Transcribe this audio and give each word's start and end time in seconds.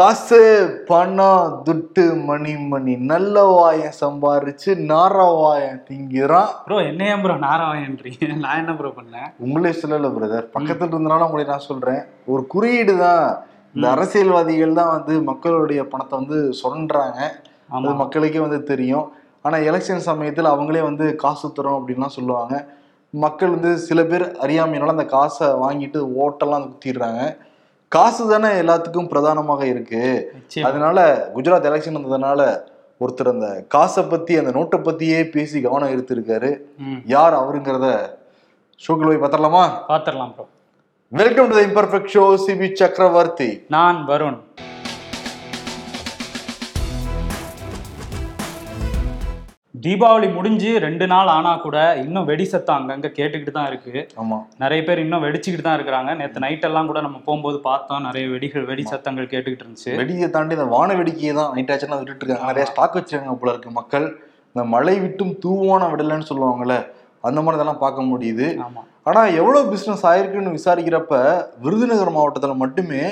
காசு 0.00 0.38
பணம் 0.88 1.54
துட்டு 1.64 2.04
மணி 2.28 2.52
மணி. 2.72 2.92
நல்ல 3.10 3.42
வாயம் 3.54 3.96
சம்பாரிச்சு 4.00 4.70
நாரவாயம் 4.90 5.80
திங்கிறான். 5.88 6.52
ப்ரோ 6.66 6.76
என்னையா 6.90 7.16
ப்ரோ 7.24 7.34
நாராயன்றீங்க 7.44 8.28
நான் 8.44 8.60
என்ன 8.60 8.74
ப்ரோ 8.78 8.90
பண்ணேன்? 8.98 9.26
உங்களே 9.44 9.72
சொல்லல 9.80 10.10
பிரதர் 10.14 10.46
பக்கத்துல 10.54 10.90
இருந்தனால 10.92 11.26
உங்களை 11.28 11.44
நான் 11.50 11.66
சொல்றேன். 11.66 12.00
ஒரு 12.32 12.46
குறியீடு 12.54 12.94
தான். 13.02 13.26
இந்த 13.74 13.86
அரசியல்வாதிகள் 13.94 14.78
தான் 14.80 14.94
வந்து 14.96 15.16
மக்களுடைய 15.30 15.82
பணத்தை 15.92 16.14
வந்து 16.20 16.38
சுரண்டுறாங்க. 16.60 17.20
அது 17.76 17.94
மக்களுக்கே 18.02 18.42
வந்து 18.46 18.62
தெரியும். 18.72 19.06
ஆனா 19.42 19.58
எலெக்ஷன் 19.70 20.06
சமயத்துல 20.10 20.54
அவங்களே 20.56 20.82
வந்து 20.90 21.08
காசு 21.24 21.48
தரோம் 21.58 21.78
அப்படின்லாம் 21.80 22.16
சொல்லுவாங்க. 22.18 22.54
மக்கள் 23.14 23.54
வந்து 23.56 23.72
சில 23.88 24.00
பேர் 24.12 24.26
அறியாமையினால 24.46 24.96
அந்த 24.96 25.08
காசை 25.18 25.48
வாங்கிட்டு 25.66 26.00
ஓட்டெல்லாம் 26.24 26.66
குத்திடுறாங்க. 26.70 27.22
காசு 27.92 28.22
தானே 28.30 28.48
எல்லாத்துக்கும் 28.62 29.08
பிரதானமாக 29.12 29.62
இருக்கு. 29.70 30.02
அதனால 30.68 30.98
குஜராத் 31.34 31.66
எலெக்ஷன் 31.70 31.96
வந்ததுனால 31.98 32.40
ஒருத்தர் 33.00 33.30
அந்த 33.32 33.48
காசை 33.74 34.02
பத்தி 34.04 34.32
அந்த 34.40 34.50
நோட்டை 34.56 34.78
பத்தியே 34.88 35.20
பேசி 35.34 35.56
கவனம் 35.64 35.92
எடுத்திருக்காரு 35.94 36.50
யார் 37.14 37.34
அவருங்கிறத 37.40 37.88
ஷோக்கில் 38.80 39.10
போய் 39.10 39.22
பார்த்துடலாமா? 39.22 39.64
பாத்திரலாம் 39.90 40.32
bro 40.36 40.46
welcome 41.12 41.48
to 41.50 41.56
the 41.58 41.62
imperfect 41.70 42.12
show 42.16 42.24
Sibi 42.44 42.68
Chakravarthy 42.80 43.50
நான் 43.76 43.98
வருண். 44.10 44.38
தீபாவளி 49.84 50.28
முடிஞ்சு 50.36 50.70
ரெண்டு 50.84 51.06
நாள் 51.12 51.28
ஆனா 51.34 51.50
கூட 51.64 51.76
இன்னும் 52.02 52.26
வெடி 52.30 52.46
சத்தம் 52.52 52.76
அங்கங்க 52.78 53.08
கேட்டுக்கிட்டு 53.18 53.52
தான் 53.56 53.68
இருக்கு. 53.70 53.92
ஆமா. 54.22 54.38
நிறைய 54.62 54.80
பேர் 54.86 55.02
இன்னும் 55.02 55.22
வெடிச்சுக்கிட்டு 55.24 55.66
தான் 55.66 55.76
இருக்கிறாங்க. 55.78 56.10
நேத்து 56.20 56.42
நைட் 56.44 56.66
எல்லாம் 56.68 56.88
கூட 56.90 57.00
நம்ம 57.06 57.18
போகும்போது 57.26 57.58
பார்த்தோம். 57.68 58.02
நிறைய 58.08 58.24
வெடிகள் 58.34 58.66
வெடி 58.70 58.84
சத்தங்கள் 58.92 59.30
கேட்டுக்கிட்டு 59.32 59.64
இருந்துச்சு. 59.64 59.92
வெடியை 60.00 60.28
தாண்டி 60.36 60.56
இந்த 60.58 60.66
வான 60.74 60.96
வெடிக்கையை 61.00 61.34
தான் 61.40 61.52
நைட் 61.56 61.72
ஆச்சுன்னா 61.74 61.98
விட்டுட்டு 62.00 62.24
இருக்காங்க. 62.24 62.50
நிறைய 62.52 62.66
ஸ்டாக் 62.72 62.98
வச்சிருக்காங்க 62.98 63.38
போல 63.42 63.54
இருக்கு 63.54 63.72
மக்கள். 63.80 64.06
இந்த 64.54 64.64
மழை 64.74 64.96
விட்டும் 65.04 65.34
தூவான 65.44 65.90
விடலைன்னு 65.94 66.30
சொல்லுவாங்கல்ல 66.32 66.76
அந்த 67.24 67.38
மாதிரி 67.42 67.58
இதெல்லாம் 67.58 67.82
பார்க்க 67.86 68.10
முடியுது. 68.12 68.46
ஆமா. 68.66 68.82
ஆனா 69.08 69.20
எவ்வளவு 69.40 69.70
பிசினஸ் 69.74 70.06
ஆயிருக்குன்னு 70.12 70.56
விசாரிக்கிறப்ப 70.58 71.14
விருதுநகர் 71.64 72.16
மாவட்டத்துல 72.18 72.56
மட்டுமே 72.64 73.02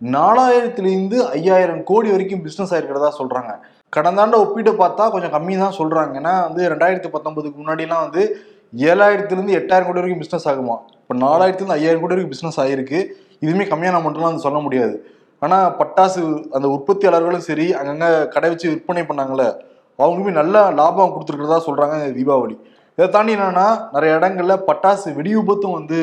நாலாயிரத்துலேருந்து 0.00 1.18
ஐயாயிரம் 1.38 1.84
கோடி 1.90 2.08
வரைக்கும் 2.12 2.44
பிசினஸ் 2.46 2.72
ஆயிருக்கிறதா 2.74 3.10
சொல்றாங்க. 3.20 3.52
கடந்த 3.96 4.22
ஆண்டை 4.22 4.38
ஒப்பிட்டு 4.42 4.72
பார்த்தா 4.80 5.04
கொஞ்சம் 5.14 5.32
கம்மி 5.34 5.54
தான் 5.62 5.76
சொல்கிறாங்க 5.78 6.18
ஏன்னா 6.20 6.32
வந்து 6.48 6.62
ரெண்டாயிரத்தி 6.72 7.08
பத்தொன்பதுக்கு 7.14 7.60
முன்னாடிலாம் 7.60 8.04
வந்து 8.06 8.22
ஏழாயிரத்துலேருந்து 8.90 9.56
எட்டாயிரம் 9.60 9.88
கோடி 9.88 10.00
வரைக்கும் 10.00 10.22
பிஸ்னஸ் 10.24 10.46
ஆகுமா? 10.50 10.76
இப்போ 11.02 11.14
நாலாயிரத்துலேருந்து 11.24 11.78
ஐயாயிரம் 11.78 12.02
கோடி 12.02 12.14
வரைக்கும் 12.14 12.34
பிஸ்னஸ் 12.34 12.60
ஆகிருக்கு 12.64 12.98
இதுவுமே 13.44 13.64
கம்மியான 13.72 14.00
மட்டும்லாம் 14.04 14.30
வந்து 14.32 14.46
சொல்ல 14.46 14.58
முடியாது. 14.66 14.94
ஆனால் 15.42 15.66
பட்டாசு 15.80 16.20
அந்த 16.56 16.66
உற்பத்தியாளர்களும் 16.76 17.46
சரி 17.48 17.66
அங்கங்கே 17.80 18.10
கடை 18.34 18.48
வச்சு 18.52 18.66
விற்பனை 18.72 19.02
பண்ணாங்கல்ல 19.10 19.46
அவங்களுமே 19.98 20.32
நல்ல 20.40 20.56
லாபம் 20.80 21.14
கொடுத்துருக்கிறதா 21.14 21.60
சொல்கிறாங்க 21.68 21.96
தீபாவளி. 22.18 22.56
இதை 22.98 23.06
தாண்டி 23.14 23.32
என்னென்னா 23.36 23.66
நிறைய 23.94 24.18
இடங்களில் 24.18 24.64
பட்டாசு 24.68 25.08
வெடி 25.18 25.32
விபத்தும் 25.36 25.76
வந்து 25.78 25.98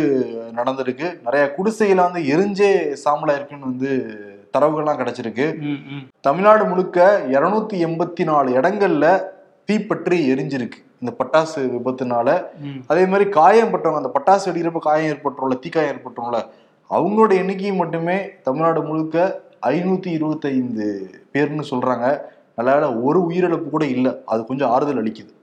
நடந்திருக்கு. 0.60 1.08
நிறைய 1.28 1.44
குடிசையில் 1.58 2.06
வந்து 2.08 2.22
எரிஞ்சே 2.34 2.72
சாம்பலாக 3.04 3.38
இருக்குன்னு 3.40 3.72
வந்து 3.72 3.92
தரவுகள்லாம் 4.54 5.00
கிடைச்சிருக்கு. 5.00 5.46
தமிழ்நாடு 6.22 6.66
முழுக்க 6.66 7.26
இருநூத்தி 7.32 7.78
எண்பத்தி 7.88 8.24
நாலு 8.24 8.50
இடங்கள்ல 8.60 9.08
தீப்பற்றி 9.66 10.18
எரிஞ்சிருக்கு. 10.34 10.80
இந்த 11.02 11.12
பட்டாசு 11.20 11.62
விபத்துனால. 11.74 12.30
அதே 12.88 13.04
மாதிரி 13.06 13.30
காயம் 13.30 13.72
பட்டவங்க 13.74 14.02
அந்த 14.02 14.12
பட்டாசு 14.18 14.48
வெடிக்கிறப்ப 14.50 14.80
காயம் 14.80 15.10
ஏற்பட்டுரும்ல 15.12 15.58
தீக்காயம் 15.66 15.92
ஏற்பட்டுரும்ல 15.94 16.40
அவங்களோட 16.90 17.32
எண்ணிக்கை 17.42 17.74
மட்டுமே 17.74 18.18
தமிழ்நாடு 18.44 18.82
முழுக்க 18.84 19.42
ஐநூத்தி 19.72 20.10
இருபத்தைந்து 20.18 20.88
பேர்னு 21.34 21.64
சொல்றாங்க. 21.72 22.06
நல்ல 22.56 22.94
ஒரு 23.08 23.20
உயிரிழப்பு 23.30 23.70
கூட 23.74 23.86
இல்லை. 23.96 24.12
அது 24.26 24.42
கொஞ்சம் 24.46 24.72
ஆறுதல் 24.76 25.02
அளிக்குது. 25.02 25.34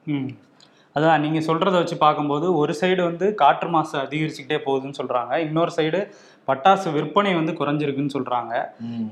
அதான் 0.96 1.22
நீங்க 1.24 1.40
சொல்றத 1.46 1.74
வச்சு 1.80 1.96
பார்க்கும்போது 2.02 2.46
ஒரு 2.60 2.72
சைடு 2.80 3.00
வந்து 3.02 3.26
காற்று 3.40 3.68
மாசு 3.68 3.94
அதிகரிச்சுக்கிட்டே 4.02 4.58
போகுதுன்னு 4.66 4.98
சொல்றாங்க. 5.00 5.32
இன்னொரு 5.46 5.72
சைடு 5.76 6.00
பட்டாசு 6.48 6.88
விற்பனை 6.96 7.30
வந்து 7.34 7.52
குறைஞ்சிருக்குன்னு 7.60 8.14
சொல்றாங்க. 8.14 8.52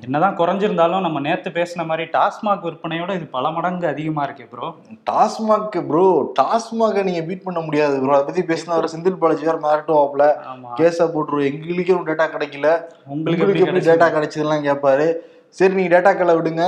என்னதான் 0.07 0.37
குறைஞ்சிருந்தாலும் 0.41 1.05
நம்ம 1.07 1.21
நேத்து 1.27 1.51
பேசின 1.59 1.87
மாதிரி 1.91 2.05
டாஸ்மாக் 2.17 2.67
விற்பனையோட 2.69 3.11
இது 3.19 3.27
பல 3.37 3.51
மடங்கு 3.51 3.87
அதிகமா 3.93 4.25
இருக்கே 4.27 4.47
ப்ரோ 4.53 4.69
டாஸ்மாக் 5.11 5.79
ப்ரோ 5.91 6.07
டாஸ்மாக 6.41 7.05
நீங்க 7.09 7.23
பீட் 7.29 7.47
பண்ண 7.49 7.61
முடியாது 7.69 7.97
ப்ரோ 8.03 8.15
அதை 8.17 8.27
பத்தி 8.31 8.45
பேசினவர் 8.53 8.93
செந்தில் 8.95 9.21
பாலாஜி 9.23 9.49
வேற 9.51 9.59
மிரட்டுவாப்ல. 9.67 10.27
ஆமா. 10.53 10.73
கேஸா 10.81 11.07
போட்டுருவோம் 11.15 11.49
எங்களுக்கே 11.51 11.97
ஒரு 11.99 12.09
டேட்டா 12.11 12.29
கிடைக்கல. 12.37 12.69
உங்களுக்கு 13.15 13.45
எப்படி 13.45 13.63
டேட்டா 13.63 14.09
கிடைச்சது? 14.09 14.17
கிடைச்சதெல்லாம் 14.19 14.67
கேட்பாரு 14.69 15.09
சரி 15.57 15.75
நீங்க 15.75 15.91
டேட்டாக்களை 15.95 16.35
விடுங்க. 16.37 16.65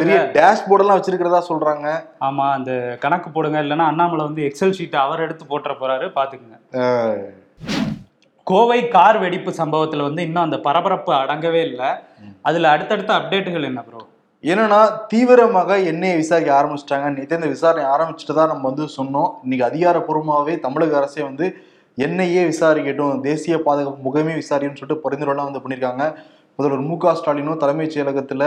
பெரிய 0.00 0.18
டேஷ்போர்ட் 0.36 0.82
எல்லாம் 0.82 0.98
வச்சிருக்கிறதா 0.98 1.40
சொல்றாங்க. 1.48 1.86
ஆமா 2.26 2.46
அந்த 2.58 2.72
கணக்கு 3.04 3.28
போடுங்க 3.36 3.58
இல்லைன்னா 3.64 3.86
அண்ணாமலை 3.92 4.22
வந்து 4.28 4.42
எக்ஸல் 4.48 4.76
ஷீட் 4.78 4.96
அவர் 5.04 5.24
எடுத்து 5.26 5.44
போட்டுற 5.52 5.74
போறாரு 5.80 6.06
பாத்துக்குங்க. 6.18 6.58
கோவை 8.46 8.80
கார் 8.96 9.18
வெடிப்பு 9.24 9.50
சம்பவத்துல 9.60 10.06
வந்து 10.08 10.24
இன்னும் 10.26 10.46
அந்த 10.46 10.58
பரபரப்பு 10.66 11.12
அடங்கவே 11.20 11.60
இல்லை. 11.68 11.90
அதுல 12.48 12.70
அடுத்தடுத்த 12.74 13.12
அப்டேட்டுகள் 13.20 13.68
என்ன 13.70 13.82
ப்ரோ 13.86 14.02
என்னன்னா 14.44 14.80
தீவிரமாக 15.10 15.76
எண்ணெயை 15.90 16.16
விசாரிக்க 16.22 16.50
ஆரம்பிச்சிட்டாங்க. 16.56 17.06
நேற்று 17.14 17.38
இந்த 17.38 17.48
விசாரணை 17.52 17.84
ஆரம்பிச்சுட்டு 17.92 18.34
தான் 18.38 18.50
நம்ம 18.52 18.66
வந்து 18.70 18.86
சொன்னோம். 18.96 19.30
இன்னைக்கு 19.44 19.64
அதிகாரப்பூர்வமாகவே 19.68 20.54
தமிழக 20.64 20.98
அரசே 21.00 21.22
வந்து 21.28 21.46
எண்ணெயே 21.98 22.42
விசாரிக்கட்டும் 22.50 23.22
தேசிய 23.28 23.56
பாதுகாப்பு 23.66 24.04
முகமே 24.06 24.34
விசாரிக்கணும்னு 24.42 24.80
சொல்லிட்டு 24.80 25.04
பரிந்துரைலாம் 25.04 25.48
வந்து 25.48 25.62
பண்ணியிருக்காங்க. 25.64 26.04
முதல்வர் 26.58 26.86
மு 26.88 26.96
க 27.02 27.12
ஸ்டாலினும் 27.18 27.60
தலைமைச் 27.62 27.94
செயலகத்தில் 27.94 28.46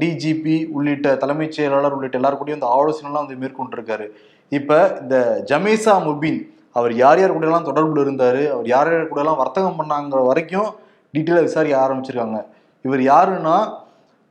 டிஜிபி 0.00 0.56
உள்ளிட்ட 0.76 1.08
தலைமைச் 1.22 1.56
செயலாளர் 1.56 1.94
உள்ளிட்ட 1.96 2.18
எல்லாரும் 2.20 2.40
கூடயும் 2.40 2.58
இந்த 2.60 2.70
ஆலோசனைலாம் 2.76 3.24
வந்து 3.24 3.40
மேற்கொண்டிருக்காரு. 3.42 4.06
இப்போ 4.52 4.78
இந்த 5.02 5.16
ஜமேசா 5.50 5.94
முபின் 6.06 6.40
அவர் 6.78 6.92
யார் 7.02 7.20
யார் 7.20 7.34
கூடலாம் 7.36 7.68
தொடர்புல 7.68 8.02
இருந்தார் 8.06 8.40
அவர் 8.54 8.68
யார் 8.74 8.90
யார் 8.94 9.10
கூடலாம் 9.12 9.40
வர்த்தகம் 9.42 9.78
பண்ணாங்கிற 9.80 10.20
வரைக்கும் 10.30 10.70
டீட்டெயிலாக 11.14 11.46
விசாரிக்க 11.48 11.84
ஆரம்பிச்சிருக்காங்க. 11.84 12.40
இவர் 12.84 13.02
யாருன்னா 13.12 13.56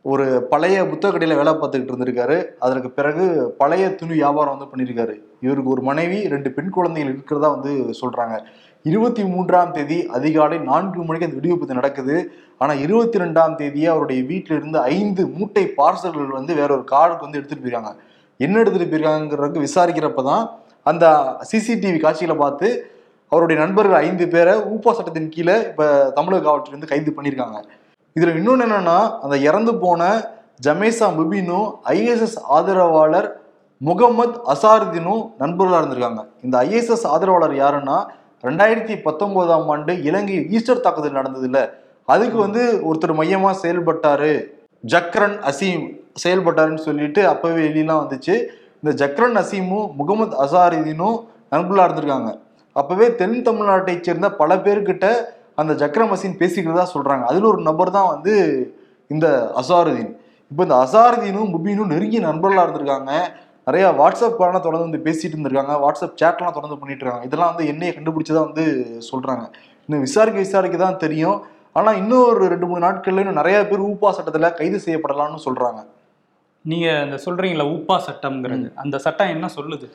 ஒரு 0.06 0.26
பழைய 0.52 0.78
புத்தக 0.90 1.12
கடையில் 1.14 1.40
வேலை 1.40 1.54
பார்த்துக்கிட்டு 1.54 1.94
இருந்திருக்காரு. 1.94 2.38
அதற்கு 2.66 2.90
பிறகு 3.00 3.24
பழைய 3.62 3.86
துணி 4.00 4.14
வியாபாரம் 4.20 4.56
வந்து 4.56 4.70
பண்ணியிருக்காரு 4.72 5.16
இவருக்கு 5.46 5.74
ஒரு 5.76 5.82
மனைவி 5.90 6.20
ரெண்டு 6.34 6.50
பெண் 6.58 6.72
குழந்தைகள் 6.76 7.12
இருக்கிறதா 7.14 7.50
வந்து 7.56 7.72
சொல்கிறாங்க 8.02 8.38
இருபத்தி 8.90 9.24
மூன்றாம் 9.32 9.72
தேதி 9.76 9.98
அதிகாலை 10.18 10.58
நான்கு 10.70 11.06
மணிக்கு 11.08 11.28
அந்த 11.28 11.38
வெடிவிபத்து 11.40 11.80
நடக்குது. 11.80 12.16
ஆனால் 12.62 12.82
இருபத்தி 12.86 13.18
ரெண்டாம் 13.24 13.56
தேதியே 13.62 13.88
அவருடைய 13.94 14.20
வீட்டில 14.32 14.58
இருந்து 14.60 14.80
ஐந்து 14.98 15.24
மூட்டை 15.38 15.64
பார்சல்கள் 15.80 16.38
வந்து 16.40 16.54
வேற 16.60 16.70
ஒரு 16.78 16.86
காருக்கு 16.94 17.26
வந்து 17.26 17.40
எடுத்துட்டு 17.40 17.64
போயிருக்காங்க. 17.64 17.92
என்ன 18.46 18.60
எடுத்துட்டு 18.62 18.90
போயிருக்காங்கிறதுக்கு 18.92 19.66
விசாரிக்கிறப்ப 19.68 20.24
தான் 20.30 20.44
அந்த 20.92 21.06
சிசிடிவி 21.50 22.00
காட்சிகளை 22.06 22.38
பார்த்து 22.44 22.68
அவருடைய 23.32 23.58
நண்பர்கள் 23.64 24.02
ஐந்து 24.08 24.26
பேரை 24.34 24.54
ஊப்பா 24.74 24.92
சட்டத்தின் 24.98 25.34
கீழே 25.36 25.56
இப்போ 25.70 25.86
தமிழக 26.18 26.42
காவல்துறையிலிருந்து 26.46 26.92
கைது 26.92 27.12
பண்ணியிருக்காங்க. 27.16 27.58
இதில் 28.18 28.38
இன்னொன்று 28.40 28.66
என்னன்னா 28.68 29.00
அந்த 29.24 29.36
இறந்து 29.48 29.74
போன 29.84 30.04
ஜமேசா 30.66 31.08
முபினும் 31.18 31.68
ஐஎஸ்எஸ் 31.96 32.38
ஆதரவாளர் 32.58 33.28
முகமது 33.82 34.38
அசாருதீனும் 34.54 35.24
நண்பர்களாக 35.42 35.82
இருந்திருக்காங்க. 35.82 36.22
இந்த 36.46 36.56
ஐஎஸ்எஸ் 36.68 37.06
ஆதரவாளர் 37.16 37.54
யாருன்னா 37.64 37.98
ரெண்டாயிரத்தி 38.48 38.96
பத்தொன்பதாம் 39.08 39.70
ஆண்டு 39.76 39.94
இலங்கை 40.10 40.38
ஈஸ்டர் 40.58 40.86
தாக்குதல் 40.86 41.20
நடந்தது 41.20 41.64
அதுக்கு 42.14 42.38
வந்து 42.46 42.62
ஒருத்தர் 42.90 43.20
மையமா 43.20 43.52
செயல்பட்டாரு. 43.64 44.34
ஜக்ரன் 44.92 45.38
அசீம் 45.50 45.86
செயல்பட்டாருன்னு 46.24 46.84
சொல்லிட்டு 46.90 47.22
அப்பவே 47.32 47.58
வெளியெல்லாம் 47.68 48.02
வந்துச்சு. 48.04 48.36
இந்த 48.82 48.92
ஜக்ரன் 49.02 49.38
அசீமும் 49.42 49.88
முகமது 50.00 50.36
அசாருதீனும் 50.44 51.18
நண்பர்களாக 51.54 51.88
இருந்திருக்காங்க. 51.88 52.30
அப்பவே 52.80 53.08
தென் 53.22 53.36
தமிழ்நாட்டை 53.48 53.96
சேர்ந்த 54.08 54.28
பல 54.42 54.56
பேர்கிட்ட 54.66 55.08
அந்த 55.62 55.74
ஜக்ரம் 55.82 56.14
அசீன் 56.16 56.40
பேசிக்கிறதா 56.42 56.86
சொல்றாங்க. 56.96 57.24
அதுல 57.32 57.48
ஒரு 57.54 57.62
நபர் 57.70 57.96
தான் 57.98 58.10
வந்து 58.14 58.34
இந்த 59.14 59.28
அசாருதீன். 59.62 60.12
இப்போ 60.52 60.62
இந்த 60.68 60.76
அசாருதீனும் 60.86 61.52
முபீனும் 61.56 61.92
நெருங்கிய 61.94 62.22
நண்பர்களாக 62.30 62.66
இருந்திருக்காங்க. 62.66 63.12
நிறைய 63.68 63.86
வாட்ஸ்அப் 64.00 64.40
காரணம் 64.42 64.66
தொடர்ந்து 64.66 64.86
வந்து 64.88 65.02
பேசிட்டு 65.08 65.36
இருந்திருக்காங்க. 65.36 65.74
வாட்ஸ்அப் 65.84 66.18
சேட்லாம் 66.22 66.56
தொடர்ந்து 66.58 66.80
பண்ணிட்டு 66.82 67.04
இருக்காங்க 67.04 67.28
இதெல்லாம் 67.30 67.52
வந்து 67.54 67.68
என்னைய 67.72 67.94
கண்டுபிடிச்சதா 67.98 68.42
வந்து 68.48 68.66
சொல்றாங்க. 69.12 69.46
இன்னும் 69.86 70.06
விசாரிக்க 70.08 70.40
விசாரிக்க 70.46 70.78
தான் 70.78 71.02
தெரியும். 71.06 71.38
ஆனா 71.78 71.92
இன்னும் 72.02 72.26
ஒரு 72.28 72.48
ரெண்டு 72.54 72.68
மூணு 72.68 72.82
நாட்கள்ல 72.88 73.24
இன்னும் 73.24 73.40
நிறைய 73.42 73.58
பேர் 73.70 73.88
ஊப்பா 73.90 74.10
சட்டத்துல 74.18 74.48
கைது 74.60 74.78
செய்யப்படலாம்னு 74.86 75.40
சொல்றாங்க. 75.48 75.80
நீங்க 76.72 76.88
இந்த 77.06 77.18
சொல்றீங்களா 77.26 77.66
ஊப்பா 77.74 77.98
சட்டம்ங்கிறது. 78.08 78.68
அந்த 78.84 78.98
சட்டம் 78.98 79.34
என்ன 79.36 79.50
சொல்லுது? 79.56 79.88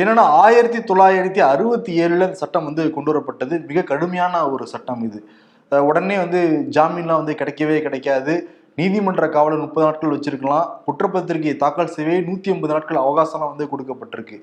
என்னன்னா 0.00 0.24
ஆயிரத்தி 0.44 0.80
தொள்ளாயிரத்தி 0.88 1.40
அறுபத்தி 1.52 1.92
ஏழுல 2.00 2.26
இந்த 2.28 2.38
சட்டம் 2.42 2.64
வந்து 2.64 2.82
கொண்டு 2.96 3.12
வரப்பட்டது 3.12 3.54
மிக 3.66 3.82
கடுமையான 3.82 4.42
ஒரு 4.50 4.66
சட்டம் 4.72 5.02
இது. 5.08 5.20
உடனே 5.88 6.16
வந்து 6.16 6.40
ஜாமீன்லாம் 6.76 7.20
வந்து 7.20 7.34
கிடைக்கவே 7.40 7.78
கிடைக்காது. 7.86 8.34
நீதிமன்ற 8.78 9.24
காவலர் 9.34 9.64
முப்பது 9.64 9.84
நாட்கள் 9.86 10.14
வச்சிருக்கலாம். 10.14 10.66
குற்றப்பத்திரிகையை 10.86 11.56
தாக்கல் 11.62 11.92
செய்யவே 11.94 12.18
நூற்றி 12.28 12.48
ஐம்பது 12.54 12.72
நாட்கள் 12.74 13.02
அவகாசம்லாம் 13.04 13.52
வந்து 13.52 13.70
கொடுக்கப்பட்டிருக்கு. 13.72 14.36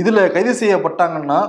இதில் 0.00 0.32
கைது 0.36 0.52
செய்யப்பட்டாங்கன்னா 0.62 1.40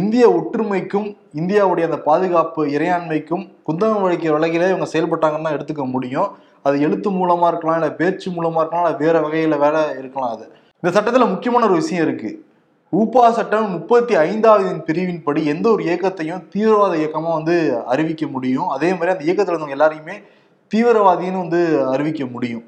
இந்திய 0.00 0.24
ஒற்றுமைக்கும் 0.38 1.06
இந்தியாவுடைய 1.40 1.84
அந்த 1.88 1.98
பாதுகாப்பு 2.08 2.62
இறையாண்மைக்கும் 2.74 3.44
குந்தகம் 3.66 4.04
வழிக்கிற 4.06 4.32
வகையில 4.36 4.68
இவங்க 4.72 4.88
செயல்பட்டாங்கன்னு 4.94 5.46
தான் 5.48 5.56
எடுத்துக்க 5.58 5.84
முடியும். 5.94 6.28
அது 6.66 6.76
எழுத்து 6.86 7.08
மூலமாக 7.18 7.50
இருக்கலாம் 7.52 7.78
இல்லை 7.78 7.90
பேச்சு 8.00 8.28
மூலமாக 8.36 8.62
இருக்கலாம் 8.62 8.84
இல்லை 8.86 8.98
வேறு 9.04 9.18
வகையில் 9.24 9.62
வேற 9.64 9.76
இருக்கலாம் 10.00 10.32
அது. 10.34 10.44
இந்த 10.82 10.90
சட்டத்தில் 10.96 11.32
முக்கியமான 11.32 11.64
ஒரு 11.68 11.76
விஷயம் 11.82 12.04
இருக்குது 12.06 12.36
ஊப்பா 12.92 13.24
சட்டம் 13.36 13.72
முப்பத்தி 13.76 14.14
ஐந்தாவது 14.26 14.68
பிரிவின்படி 14.88 15.40
எந்த 15.52 15.66
ஒரு 15.74 15.82
இயக்கத்தையும் 15.88 16.44
தீவிரவாத 16.52 16.92
இயக்கமாக 17.00 17.34
வந்து 17.38 17.56
அறிவிக்க 17.92 18.26
முடியும். 18.34 18.68
அதே 18.76 18.90
மாதிரி 18.94 19.14
அந்த 19.14 19.26
இயக்கத்தில் 19.26 19.54
இருந்தவங்க 19.54 19.78
எல்லாரையுமே 19.78 20.16
தீவிரவாதின்னு 20.72 21.42
வந்து 21.44 21.60
அறிவிக்க 21.92 22.24
முடியும். 22.34 22.64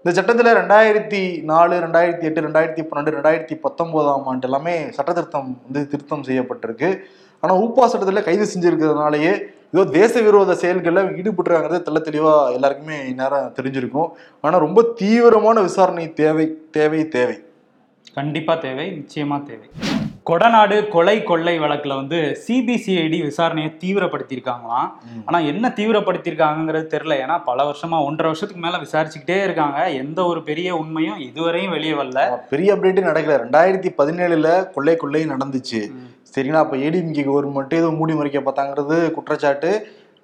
இந்த 0.00 0.12
சட்டத்தில் 0.16 0.56
ரெண்டாயிரத்தி 0.60 1.20
நாலு 1.50 1.74
ரெண்டாயிரத்தி 1.84 2.26
எட்டு 2.28 2.44
ரெண்டாயிரத்தி 2.46 2.82
பன்னெண்டு 2.88 3.14
ரெண்டாயிரத்தி 3.16 3.54
பத்தொன்பதாம் 3.66 4.26
ஆண்டு 4.30 4.48
எல்லாமே 4.48 4.74
சட்ட 4.96 5.10
திருத்தம் 5.18 5.50
வந்து 5.66 5.82
திருத்தம் 5.92 6.26
செய்யப்பட்டிருக்கு. 6.28 6.90
ஆனால் 7.42 7.60
ஊப்பா 7.62 7.84
சட்டத்தில் 7.92 8.26
கைது 8.28 8.46
செஞ்சுருக்கிறதுனாலயே 8.52 9.32
ஏதோ 9.74 9.84
தேச 9.98 10.20
விரோத 10.26 10.54
செயல்களில் 10.62 11.14
ஈடுபட்டுருக்காங்கிறது 11.18 11.84
தெல்ல 11.86 12.00
தெளிவாக 12.08 12.52
எல்லாருக்குமே 12.56 12.98
நேரம் 13.20 13.50
தெரிஞ்சிருக்கும். 13.58 14.10
ஆனால் 14.44 14.64
ரொம்ப 14.66 14.82
தீவிரமான 15.00 15.56
விசாரணை 15.68 16.06
தேவை 16.22 16.46
தேவை 16.78 17.02
தேவை. 17.16 17.36
கண்டிப்பாக 18.18 18.58
தேவை 18.66 18.86
நிச்சயமாக 18.98 19.42
தேவை. 19.50 19.68
கொடநாடு 20.28 20.88
கொலை 20.88 21.22
கொள்ளை 21.22 21.60
வழக்குல 21.60 21.94
வந்து 21.94 22.18
சிபிசிஐடி 22.44 23.18
விசாரணையை 23.24 23.70
தீவிரப்படுத்தியிருக்காங்களாம். 23.82 24.86
ஆனா 25.24 25.38
என்ன 25.38 25.72
தீவிரப்படுத்தியிருக்காங்கிறது 25.78 26.86
தெரியல. 26.94 27.16
ஏன்னா 27.24 27.36
பல 27.44 27.64
வருஷமா 27.68 27.98
ஒன்றரை 28.04 28.28
வருஷத்துக்கு 28.30 28.62
மேல 28.64 28.76
விசாரிச்சுக்கிட்டே 28.76 29.36
இருக்காங்க. 29.42 29.90
எந்த 29.90 30.24
ஒரு 30.24 30.42
பெரிய 30.42 30.76
உண்மையும் 30.76 31.18
இதுவரையும் 31.18 31.74
வெளியே 31.76 31.92
வரல. 31.92 32.22
பெரிய 32.54 32.76
அப்டேட்டே 32.76 33.04
நடக்கல. 33.08 33.36
ரெண்டாயிரத்தி 33.44 33.90
பதினேழுல 33.98 34.70
கொள்ளை 34.70 34.96
கொள்ளை 34.96 35.22
நடந்துச்சு. 35.26 35.82
சரிங்களா 36.32 36.62
அப்ப 36.64 36.76
ஏடிஎம்கே 36.76 37.24
கவர்மெண்ட் 37.26 37.74
ஏதோ 37.80 37.90
மூடி 37.90 38.14
மறைக்க 38.14 38.40
பார்த்தாங்கிறது 38.40 39.10
குற்றச்சாட்டு. 39.10 39.72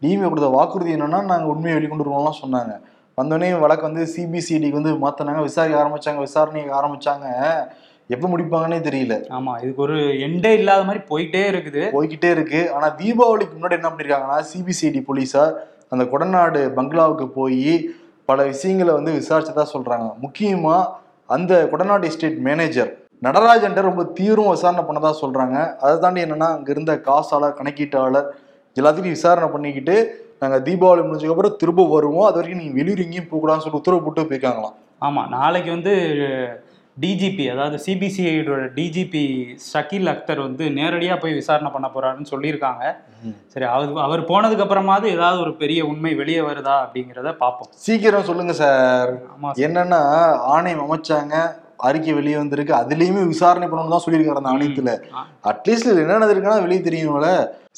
டிஎம்கே 0.02 0.28
கொடுத்த 0.28 0.48
வாக்குறுதி 0.48 0.94
என்னன்னா 0.94 1.22
நாங்க 1.32 1.44
உண்மையை 1.44 1.76
வெளிக்கொண்டு 1.80 2.06
வருவோம்லாம் 2.06 2.40
சொன்னாங்க. 2.44 2.74
வந்தோடனே 3.20 3.58
வழக்கு 3.58 3.86
வந்து 3.90 4.04
சிபிசிஐடிக்கு 4.16 4.80
வந்து 4.80 4.94
மாத்தினாங்க. 5.06 5.40
விசாரிக்க 5.42 5.84
ஆரம்பிச்சாங்க. 5.84 6.18
விசாரணைக்கு 6.18 6.74
ஆரம்பிச்சாங்க. 6.80 7.28
எப்ப 8.14 8.24
முடிப்பாங்கன்னே 8.32 8.78
தெரியல. 8.86 9.14
ஆமா 9.38 9.52
இதுக்கு 9.62 9.82
ஒரு 9.86 9.96
எண்டே 10.26 10.52
இல்லாத 10.60 10.84
மாதிரி 10.88 11.02
போயிட்டே 11.10 11.42
இருக்குது. 11.52 11.82
போய்கிட்டே 11.96 12.30
இருக்கு. 12.36 12.60
ஆனா 12.76 12.86
தீபாவளிக்கு 13.00 13.56
முன்னாடி 13.56 13.76
என்ன 13.78 13.90
பண்ணிருக்காங்கன்னா 13.90 14.38
சிபிசிஐடி 14.50 15.02
போலீஸார் 15.08 15.52
அந்த 15.94 16.04
கொடநாடு 16.12 16.60
பங்களாவுக்கு 16.78 17.26
போய் 17.36 17.74
பல 18.30 18.42
விஷயங்களை 18.52 18.92
வந்து 18.98 19.12
விசாரிச்சதா 19.20 19.66
சொல்றாங்க. 19.74 20.08
முக்கியமா 20.24 20.76
அந்த 21.36 21.52
கொடநாடு 21.72 22.08
எஸ்டேட் 22.10 22.40
மேனேஜர் 22.48 22.90
நடராஜன்ட்ட 23.26 23.80
ரொம்ப 23.88 24.02
தீவிரம் 24.18 24.52
விசாரணை 24.54 24.82
பண்ணதா 24.88 25.10
சொல்றாங்க. 25.22 25.56
அதை 25.84 25.94
தாண்டி 26.04 26.20
என்னன்னா 26.26 26.48
அங்க 26.56 26.70
இருந்த 26.74 26.92
காசாளர் 27.08 27.58
கணக்கீட்டாளர் 27.58 28.28
எல்லாத்தையும் 28.76 29.16
விசாரணை 29.16 29.48
பண்ணிக்கிட்டு 29.54 29.96
நாங்க 30.42 30.58
தீபாவளி 30.68 31.02
முடிஞ்சதுக்கு 31.06 31.34
அப்புறம் 31.34 31.58
திரும்ப 31.62 31.86
வருவோம். 31.94 32.26
அது 32.28 32.38
வரைக்கும் 32.38 32.62
நீங்க 32.62 32.76
வெளியூர் 32.78 33.04
எங்கேயும் 33.04 33.28
போகக்கூடாதுன்னு 33.30 33.64
சொல்லி 33.64 33.80
உத்தரவு 33.80 34.04
போட்டு 34.04 34.28
போயிருக்காங்களாம். 34.30 34.76
ஆமா 35.06 35.22
நாளைக்கு 35.36 35.70
வந்து 35.76 35.94
டிஜிபி 36.96 37.44
அதாவது 37.52 37.76
சிபிசிஐடியோட 37.86 38.64
டிஜிபி 38.78 39.22
ஷக்கீல் 39.72 40.10
அக்தர் 40.12 40.40
வந்து 40.46 40.64
நேரடியா 40.78 41.14
போய் 41.20 41.32
விசாரணை 41.32 41.70
பண்ண 41.72 41.88
போறாருன்னு 41.94 42.30
சொல்லியிருக்காங்க. 42.32 42.84
சரி 43.52 43.66
அவர் 43.74 44.02
அவர் 44.06 44.22
போனதுக்கு 44.30 44.64
அப்புறமாவது 44.64 45.06
ஏதாவது 45.16 45.40
ஒரு 45.40 45.52
பெரிய 45.56 45.80
உண்மை 45.86 46.12
வெளியே 46.14 46.40
வருதா 46.40 46.74
அப்படிங்கிறத 46.84 47.32
பார்ப்போம். 47.36 47.70
சீக்கிரம் 47.86 48.28
சொல்லுங்க 48.30 48.52
சார். 48.52 49.12
ஆமா 49.34 49.50
என்னன்னா 49.66 50.00
ஆணையம் 50.54 50.84
அமைச்சாங்க. 50.86 51.36
அறிக்கை 51.88 52.12
வெளியே 52.18 52.36
வந்திருக்கு. 52.40 52.72
அதுலயுமே 52.80 53.22
விசாரணை 53.32 53.66
பண்ணணும்னு 53.68 53.94
தான் 53.94 54.04
சொல்லியிருக்காரு 54.04 54.40
அந்த 54.40 54.52
ஆணையத்துல. 54.54 54.92
அட்லீஸ்ட் 55.50 55.90
என்ன 56.02 56.18
நடந்திருக்குன்னா 56.18 56.62
வெளியே 56.66 56.80
தெரியும்ல. 56.88 57.28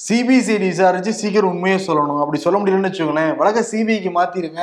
சிபிசிஐடி 0.06 0.66
விசாரிச்சு 0.72 1.12
சீக்கிரம் 1.20 1.52
உண்மையை 1.54 1.78
சொல்லணும். 1.86 2.20
அப்படி 2.22 2.38
சொல்ல 2.44 2.58
முடியலன்னு 2.60 2.90
வச்சுக்கோங்களேன். 2.90 3.32
வழக்க 3.40 3.62
சிபிஐக்கு 3.72 4.12
மாத்திருங்க. 4.18 4.62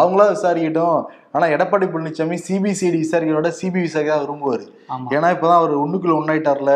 அவங்களா 0.00 0.26
விசாரிக்கட்டும். 0.36 1.00
ஆனா 1.34 1.46
எடப்பாடி 1.54 1.86
பழனிசாமி 1.92 2.36
சிபிசிஐடி 2.46 2.98
விசாரிக்கிறோட 3.04 3.50
சிபி 3.60 3.80
விசாரிக்க 3.86 4.12
தான் 4.14 4.24
விரும்புவாரு. 4.24 4.64
ஏன்னா 5.16 5.30
இப்பதான் 5.36 5.60
அவர் 5.62 5.74
ஒண்ணுக்குள்ள 5.84 6.14
ஒன்னாயிட்டார்ல 6.20 6.74